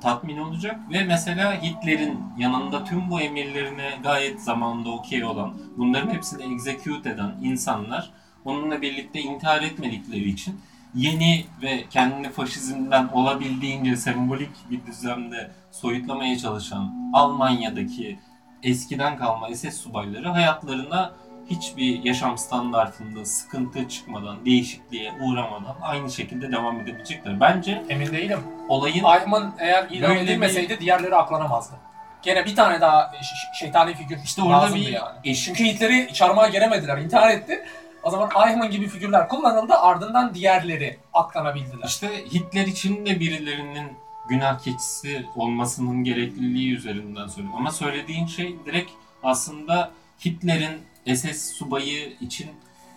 tatmin 0.02 0.38
olacak. 0.38 0.80
Ve 0.92 1.04
mesela 1.04 1.62
Hitler'in 1.62 2.20
yanında 2.38 2.84
tüm 2.84 3.10
bu 3.10 3.22
emirlerine 3.22 3.90
gayet 4.04 4.42
zamanında 4.42 4.90
okey 4.90 5.24
olan, 5.24 5.54
bunların 5.78 6.10
hepsini 6.10 6.54
execute 6.54 7.10
eden 7.10 7.36
insanlar 7.42 8.12
onunla 8.46 8.82
birlikte 8.82 9.22
intihar 9.22 9.62
etmedikleri 9.62 10.30
için 10.30 10.60
yeni 10.96 11.46
ve 11.62 11.84
kendini 11.90 12.30
faşizmden 12.30 13.08
olabildiğince 13.08 13.96
sembolik 13.96 14.52
bir 14.72 14.86
düzlemde 14.86 15.52
soyutlamaya 15.72 16.38
çalışan 16.38 17.12
Almanya'daki 17.14 18.20
eskiden 18.64 19.18
kalma 19.18 19.56
SS 19.56 19.78
subayları 19.78 20.30
hayatlarına 20.30 21.12
hiçbir 21.50 22.04
yaşam 22.04 22.38
standartında 22.38 23.26
sıkıntı 23.26 23.90
çıkmadan, 23.90 24.46
değişikliğe 24.46 25.14
uğramadan 25.22 25.76
aynı 25.82 26.12
şekilde 26.12 26.52
devam 26.52 26.80
edebilecekler. 26.82 27.40
Bence 27.40 27.84
Emin 27.90 28.12
değilim. 28.12 28.40
olayın 28.70 29.04
Ayman 29.04 29.54
eğer 29.60 29.88
idam 29.92 30.10
Böyle 30.12 30.22
edilmeseydi 30.22 30.80
diğerleri 30.80 31.16
aklanamazdı. 31.16 31.76
Gene 32.22 32.46
bir 32.46 32.56
tane 32.56 32.82
daha 32.82 33.12
ş- 33.22 33.60
şeytani 33.66 33.94
figür 33.94 34.18
işte 34.24 34.42
orada 34.42 34.62
lazımdı 34.62 34.82
bir 34.86 34.92
yani. 34.92 35.18
eşik 35.24 35.46
Çünkü 35.56 35.64
Hitler'i 35.72 36.14
çarmıha 36.14 36.48
geremediler, 36.50 36.98
intihar 36.98 37.30
etti. 37.30 37.66
O 38.04 38.10
zaman 38.10 38.30
Eichmann 38.48 38.72
gibi 38.72 38.88
figürler 38.88 39.28
kullanıldı, 39.28 39.74
ardından 39.74 40.34
diğerleri 40.34 40.98
aklanabildiler. 41.14 41.88
İşte 41.88 42.08
Hitler 42.34 42.68
için 42.68 43.06
de 43.06 43.20
birilerinin 43.20 43.88
günah 44.30 44.60
keçisi 44.60 45.26
olmasının 45.36 46.04
gerekliliği 46.04 46.76
üzerinden 46.76 47.28
söylüyorum. 47.28 47.60
Ama 47.60 47.72
söylediğin 47.72 48.26
şey 48.28 48.56
direkt 48.66 48.92
aslında 49.24 49.92
Hitler'in 50.26 50.82
SS 51.14 51.54
subayı 51.58 52.14
için 52.22 52.52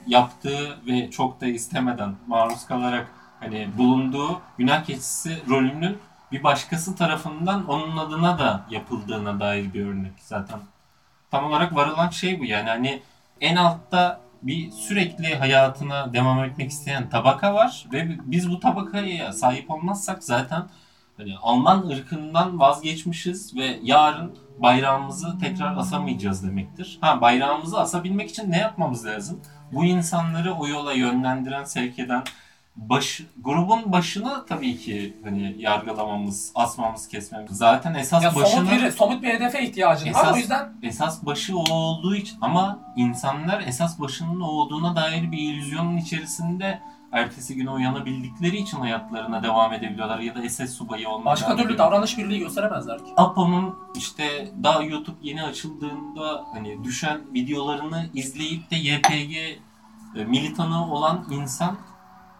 yaptığı 0.06 0.86
ve 0.86 1.10
çok 1.10 1.40
da 1.40 1.46
istemeden 1.46 2.14
maruz 2.26 2.66
kalarak 2.66 3.08
hani 3.40 3.68
bulunduğu 3.78 4.40
günah 4.58 4.84
keçisi 4.84 5.42
rolünün 5.48 5.98
bir 6.32 6.42
başkası 6.42 6.96
tarafından 6.96 7.66
onun 7.66 7.96
adına 7.96 8.38
da 8.38 8.66
yapıldığına 8.70 9.40
dair 9.40 9.74
bir 9.74 9.86
örnek 9.86 10.12
zaten. 10.20 10.60
Tam 11.30 11.44
olarak 11.44 11.74
varılan 11.74 12.08
şey 12.08 12.40
bu 12.40 12.44
yani 12.44 12.68
hani 12.68 13.02
en 13.40 13.56
altta 13.56 14.20
bir 14.42 14.70
sürekli 14.70 15.36
hayatına 15.36 16.12
devam 16.12 16.44
etmek 16.44 16.70
isteyen 16.70 17.10
tabaka 17.10 17.54
var 17.54 17.86
ve 17.92 18.18
biz 18.24 18.50
bu 18.50 18.60
tabakaya 18.60 19.32
sahip 19.32 19.70
olmazsak 19.70 20.24
zaten 20.24 20.62
hani 21.18 21.37
Alman 21.42 21.87
ırkından 21.87 22.61
vazgeçmişiz 22.61 23.57
ve 23.57 23.78
yarın 23.83 24.38
bayrağımızı 24.59 25.38
tekrar 25.40 25.76
asamayacağız 25.76 26.44
demektir. 26.44 26.98
Ha 27.00 27.20
bayrağımızı 27.20 27.81
asabilmek 27.81 28.31
için 28.31 28.50
ne 28.50 28.59
yapmamız 28.59 29.07
lazım? 29.07 29.40
Bu 29.72 29.85
insanları 29.85 30.54
o 30.54 30.68
yola 30.68 30.92
yönlendiren, 30.92 31.64
sevk 31.64 31.98
eden 31.98 32.22
baş, 32.78 33.20
grubun 33.38 33.92
başına 33.92 34.44
tabii 34.46 34.76
ki 34.78 35.16
hani 35.24 35.54
yargılamamız, 35.58 36.52
asmamız, 36.54 37.08
kesmemiz. 37.08 37.50
Zaten 37.56 37.94
esas 37.94 38.22
Ya 38.24 38.34
başına 38.34 38.46
somut 38.66 38.72
bir, 38.72 38.90
somut 38.90 39.22
bir 39.22 39.28
hedefe 39.28 39.62
ihtiyacın 39.64 40.06
var. 40.06 40.10
Esas- 40.10 40.34
O 40.34 40.36
yüzden 40.36 40.72
esas 40.82 41.26
başı 41.26 41.58
o 41.58 41.72
olduğu 41.72 42.14
için 42.14 42.38
ama 42.40 42.78
insanlar 42.96 43.60
esas 43.66 44.00
başının 44.00 44.40
o 44.40 44.46
olduğuna 44.46 44.96
dair 44.96 45.32
bir 45.32 45.38
illüzyonun 45.38 45.96
içerisinde 45.96 46.80
ertesi 47.12 47.54
güne 47.56 47.70
uyanabildikleri 47.70 48.56
için 48.56 48.78
hayatlarına 48.78 49.42
devam 49.42 49.72
edebiliyorlar 49.72 50.18
ya 50.18 50.34
da 50.34 50.48
SS 50.48 50.70
subayı 50.74 51.08
olmaya 51.08 51.24
başka 51.24 51.46
türlü 51.56 51.62
ediyorlar. 51.64 51.78
davranış 51.86 52.18
birliği 52.18 52.38
gösteremezler 52.38 52.98
ki. 52.98 53.10
Apo'nun 53.16 53.74
işte 53.96 54.48
daha 54.62 54.82
YouTube 54.82 55.16
yeni 55.22 55.42
açıldığında 55.42 56.44
hani 56.52 56.84
düşen 56.84 57.20
videolarını 57.34 58.06
izleyip 58.14 58.70
de 58.70 58.76
YPG 58.76 59.36
e, 60.16 60.24
militanı 60.24 60.92
olan 60.92 61.24
insan 61.30 61.76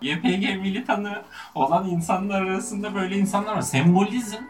YPG 0.03 0.61
militanı 0.63 1.23
olan 1.55 1.89
insanlar 1.89 2.43
arasında 2.43 2.95
böyle 2.95 3.17
insanlar 3.17 3.57
var. 3.57 3.61
Sembolizm 3.61 4.43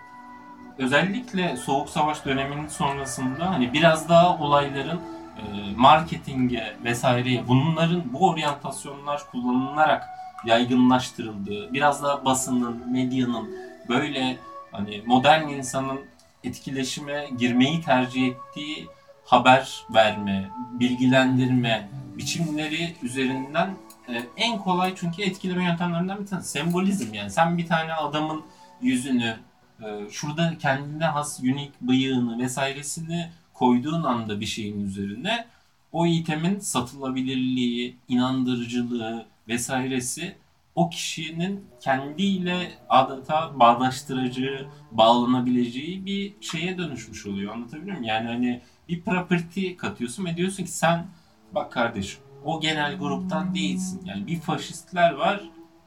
özellikle 0.79 1.57
Soğuk 1.57 1.89
Savaş 1.89 2.25
döneminin 2.25 2.69
sonrasında 2.69 3.51
hani 3.51 3.73
biraz 3.73 4.09
daha 4.09 4.39
olayların 4.39 5.01
e, 5.39 5.43
marketinge 5.77 6.77
vesaireye 6.85 7.49
bunların 7.49 8.03
bu 8.13 8.29
oryantasyonlar 8.29 9.31
kullanılarak 9.31 10.09
yaygınlaştırıldığı, 10.47 11.73
biraz 11.73 12.03
daha 12.03 12.25
basının, 12.25 12.93
medyanın 12.93 13.51
böyle 13.89 14.37
hani 14.73 15.03
modern 15.07 15.49
insanın 15.49 16.01
etkileşime 16.45 17.29
girmeyi 17.39 17.83
tercih 17.83 18.27
ettiği 18.27 18.87
haber 19.25 19.85
verme, 19.95 20.51
bilgilendirme 20.81 21.89
biçimleri 22.17 22.95
üzerinden 23.03 23.71
e, 24.09 24.27
en 24.37 24.59
kolay 24.59 24.95
çünkü 24.97 25.23
etkileme 25.23 25.65
yöntemlerinden 25.65 26.21
bir 26.21 26.27
tanesi 26.27 26.49
sembolizm 26.49 27.15
yani 27.15 27.31
sen 27.31 27.59
bir 27.59 27.67
tane 27.67 27.95
adamın 27.95 28.43
yüzünü 28.83 29.37
e, 29.83 30.11
şurada 30.11 30.59
kendine 30.59 31.05
has 31.05 31.41
unik 31.41 31.81
bıyığını 31.81 32.39
vesairesini 32.39 33.31
koyduğun 33.55 34.03
anda 34.03 34.41
bir 34.41 34.47
şeyin 34.47 34.87
üzerine 34.87 35.47
o 35.93 36.07
itemin 36.07 36.59
satılabilirliği, 36.59 37.97
inandırıcılığı 38.09 39.27
vesairesi 39.49 40.37
o 40.75 40.91
kişinin 40.91 41.65
kendiyle 41.81 42.73
adeta 42.89 43.61
bağdaştırıcı, 43.61 44.67
bağlanabileceği 44.93 46.07
bir 46.07 46.35
şeye 46.41 46.79
dönüşmüş 46.79 47.27
oluyor. 47.27 47.55
Anlatabiliyor 47.55 47.97
muyum? 47.97 48.09
Yani 48.09 48.29
hani 48.29 48.61
bir 48.89 49.03
property 49.03 49.75
katıyorsun 49.75 50.25
ve 50.25 50.37
diyorsun 50.37 50.65
ki 50.65 50.71
sen 50.71 51.07
bak 51.55 51.73
kardeşim 51.73 52.28
o 52.45 52.61
genel 52.61 52.97
gruptan 52.97 53.55
değilsin. 53.55 54.01
Yani 54.05 54.27
bir 54.27 54.41
faşistler 54.41 55.13
var 55.13 55.41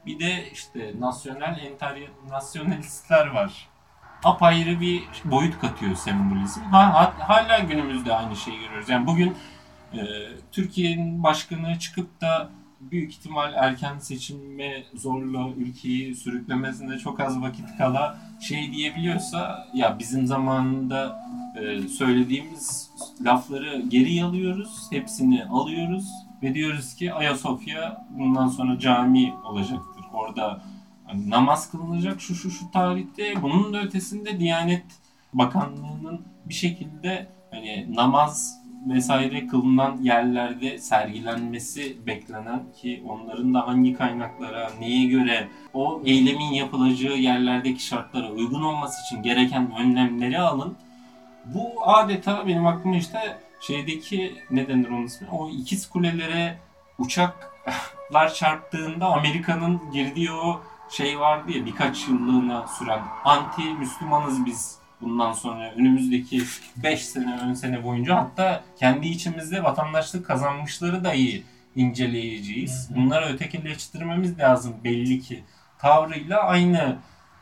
bir 0.06 0.18
de 0.20 0.50
işte 0.52 0.92
nasyonel 0.98 1.58
enternasyonalistler 1.58 3.26
var. 3.26 3.68
Apayrı 4.24 4.80
bir 4.80 5.02
boyut 5.24 5.58
katıyor 5.58 5.94
sembolizm. 5.94 6.60
Ha, 6.60 6.94
ha- 6.94 7.14
hala 7.18 7.58
günümüzde 7.58 8.14
aynı 8.14 8.36
şeyi 8.36 8.60
görüyoruz. 8.60 8.88
Yani 8.88 9.06
bugün 9.06 9.34
e, 9.94 10.00
Türkiye'nin 10.52 11.22
başkanı 11.22 11.78
çıkıp 11.78 12.20
da 12.20 12.48
büyük 12.80 13.12
ihtimal 13.12 13.52
erken 13.54 13.98
seçime 13.98 14.84
zorla 14.94 15.48
ülkeyi 15.56 16.14
sürüklemesinde 16.14 16.98
çok 16.98 17.20
az 17.20 17.42
vakit 17.42 17.66
kala 17.78 18.18
şey 18.40 18.72
diyebiliyorsa 18.72 19.66
ya 19.74 19.98
bizim 19.98 20.26
zamanında 20.26 21.22
e, 21.60 21.88
söylediğimiz 21.88 22.90
lafları 23.24 23.82
geri 23.88 24.24
alıyoruz, 24.24 24.86
hepsini 24.90 25.44
alıyoruz 25.44 26.08
ve 26.42 26.54
diyoruz 26.54 26.94
ki 26.94 27.12
Ayasofya 27.12 28.06
bundan 28.10 28.48
sonra 28.48 28.78
cami 28.78 29.34
olacaktır. 29.44 30.04
Orada 30.12 30.62
hani 31.06 31.30
namaz 31.30 31.70
kılınacak 31.70 32.20
şu 32.20 32.34
şu 32.34 32.50
şu 32.50 32.70
tarihte. 32.70 33.42
Bunun 33.42 33.72
da 33.72 33.82
ötesinde 33.82 34.40
Diyanet 34.40 34.84
Bakanlığı'nın 35.34 36.20
bir 36.44 36.54
şekilde 36.54 37.26
hani 37.50 37.86
namaz 37.94 38.62
vesaire 38.88 39.46
kılınan 39.46 40.02
yerlerde 40.02 40.78
sergilenmesi 40.78 42.06
beklenen 42.06 42.62
ki 42.76 43.02
onların 43.08 43.54
da 43.54 43.66
hangi 43.66 43.94
kaynaklara, 43.94 44.70
neye 44.80 45.06
göre 45.06 45.48
o 45.74 46.02
eylemin 46.04 46.52
yapılacağı 46.52 47.16
yerlerdeki 47.16 47.84
şartlara 47.84 48.30
uygun 48.30 48.62
olması 48.62 48.96
için 49.06 49.22
gereken 49.22 49.72
önlemleri 49.74 50.38
alın. 50.38 50.76
Bu 51.44 51.86
adeta 51.86 52.46
benim 52.46 52.66
aklıma 52.66 52.96
işte 52.96 53.18
şeydeki 53.62 54.44
ne 54.50 54.68
denir 54.68 54.88
onun 54.88 55.04
ismi? 55.04 55.28
O 55.30 55.50
ikiz 55.50 55.90
kulelere 55.90 56.58
uçaklar 56.98 58.34
çarptığında 58.34 59.06
Amerika'nın 59.06 59.90
girdiği 59.92 60.32
o 60.32 60.62
şey 60.90 61.20
vardı 61.20 61.52
ya 61.52 61.66
birkaç 61.66 62.08
yıllığına 62.08 62.66
süren 62.66 63.02
anti 63.24 63.62
Müslümanız 63.62 64.46
biz 64.46 64.78
bundan 65.00 65.32
sonra 65.32 65.72
önümüzdeki 65.72 66.42
5 66.76 67.04
sene 67.04 67.38
ön 67.42 67.54
sene 67.54 67.84
boyunca 67.84 68.16
hatta 68.16 68.64
kendi 68.78 69.08
içimizde 69.08 69.64
vatandaşlık 69.64 70.26
kazanmışları 70.26 71.04
dahi 71.04 71.44
inceleyeceğiz. 71.76 72.88
Hı 72.90 72.94
hı. 72.94 72.96
Bunları 72.96 73.34
ötekileştirmemiz 73.34 74.38
lazım 74.38 74.74
belli 74.84 75.20
ki. 75.20 75.44
Tavrıyla 75.78 76.42
aynı 76.42 76.96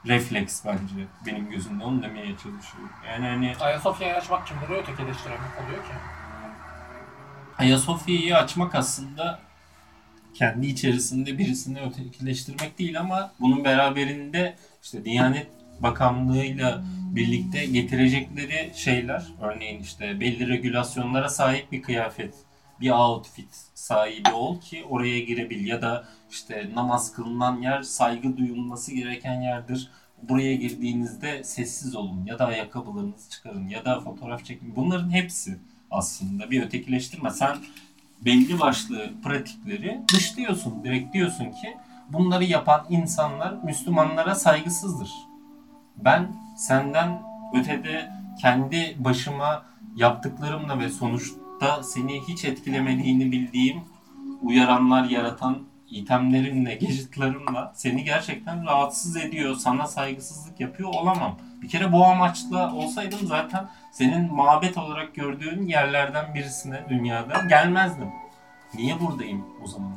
refleks 0.06 0.64
bence 0.64 1.06
benim 1.26 1.50
gözümde 1.50 1.84
onu 1.84 2.02
demeye 2.02 2.26
çalışıyorum. 2.26 2.90
Yani 3.06 3.26
hani 3.26 3.56
Ayasofya'yı 3.60 4.14
açmak 4.14 4.46
kimleri 4.46 4.72
ötekileştirmek 4.72 5.40
oluyor 5.64 5.84
ki? 5.84 5.92
Ayasofya'yı 7.58 8.36
açmak 8.36 8.74
aslında 8.74 9.40
kendi 10.34 10.66
içerisinde 10.66 11.38
birisini 11.38 11.80
ötekileştirmek 11.80 12.78
değil 12.78 13.00
ama 13.00 13.32
bunun 13.40 13.64
beraberinde 13.64 14.56
işte 14.82 15.04
Diyanet 15.04 15.46
Bakanlığı'yla 15.80 16.82
birlikte 17.14 17.66
getirecekleri 17.66 18.72
şeyler 18.74 19.24
örneğin 19.40 19.82
işte 19.82 20.20
belli 20.20 20.48
regülasyonlara 20.48 21.28
sahip 21.28 21.72
bir 21.72 21.82
kıyafet, 21.82 22.34
bir 22.80 22.90
outfit 22.90 23.48
sahibi 23.74 24.32
ol 24.32 24.60
ki 24.60 24.84
oraya 24.88 25.20
girebil 25.20 25.66
ya 25.66 25.82
da 25.82 26.04
işte 26.30 26.70
namaz 26.74 27.12
kılınan 27.12 27.62
yer 27.62 27.82
saygı 27.82 28.36
duyulması 28.36 28.94
gereken 28.94 29.40
yerdir. 29.40 29.90
Buraya 30.22 30.54
girdiğinizde 30.54 31.44
sessiz 31.44 31.96
olun 31.96 32.24
ya 32.26 32.38
da 32.38 32.46
ayakkabılarınızı 32.46 33.30
çıkarın 33.30 33.68
ya 33.68 33.84
da 33.84 34.00
fotoğraf 34.00 34.44
çekin. 34.44 34.76
Bunların 34.76 35.10
hepsi 35.10 35.58
aslında 35.90 36.50
bir 36.50 36.62
ötekileştirme. 36.62 37.30
Sen 37.30 37.56
belli 38.20 38.60
başlı 38.60 39.10
pratikleri 39.24 40.00
dışlıyorsun. 40.14 40.84
Direkt 40.84 41.14
diyorsun 41.14 41.44
ki 41.44 41.76
bunları 42.08 42.44
yapan 42.44 42.86
insanlar 42.90 43.52
Müslümanlara 43.52 44.34
saygısızdır. 44.34 45.10
Ben 45.96 46.36
senden 46.56 47.22
ötede 47.54 48.10
kendi 48.40 48.96
başıma 48.98 49.62
yaptıklarımla 49.96 50.78
ve 50.78 50.88
sonuçta 51.60 51.82
seni 51.82 52.20
hiç 52.28 52.44
etkilemediğini 52.44 53.32
bildiğim 53.32 53.80
uyaranlar 54.42 55.04
yaratan 55.04 55.58
itemlerimle, 55.90 56.74
gadgetlarımla 56.74 57.72
seni 57.74 58.04
gerçekten 58.04 58.66
rahatsız 58.66 59.16
ediyor, 59.16 59.54
sana 59.54 59.86
saygısızlık 59.86 60.60
yapıyor 60.60 60.88
olamam. 60.88 61.38
Bir 61.62 61.68
kere 61.68 61.92
bu 61.92 62.04
amaçla 62.04 62.74
olsaydım 62.74 63.26
zaten 63.26 63.68
senin 63.92 64.34
mabet 64.34 64.78
olarak 64.78 65.14
gördüğün 65.14 65.66
yerlerden 65.66 66.34
birisine 66.34 66.84
dünyada 66.88 67.42
gelmezdim. 67.48 68.08
Niye 68.74 69.00
buradayım 69.00 69.46
o 69.64 69.66
zaman? 69.66 69.92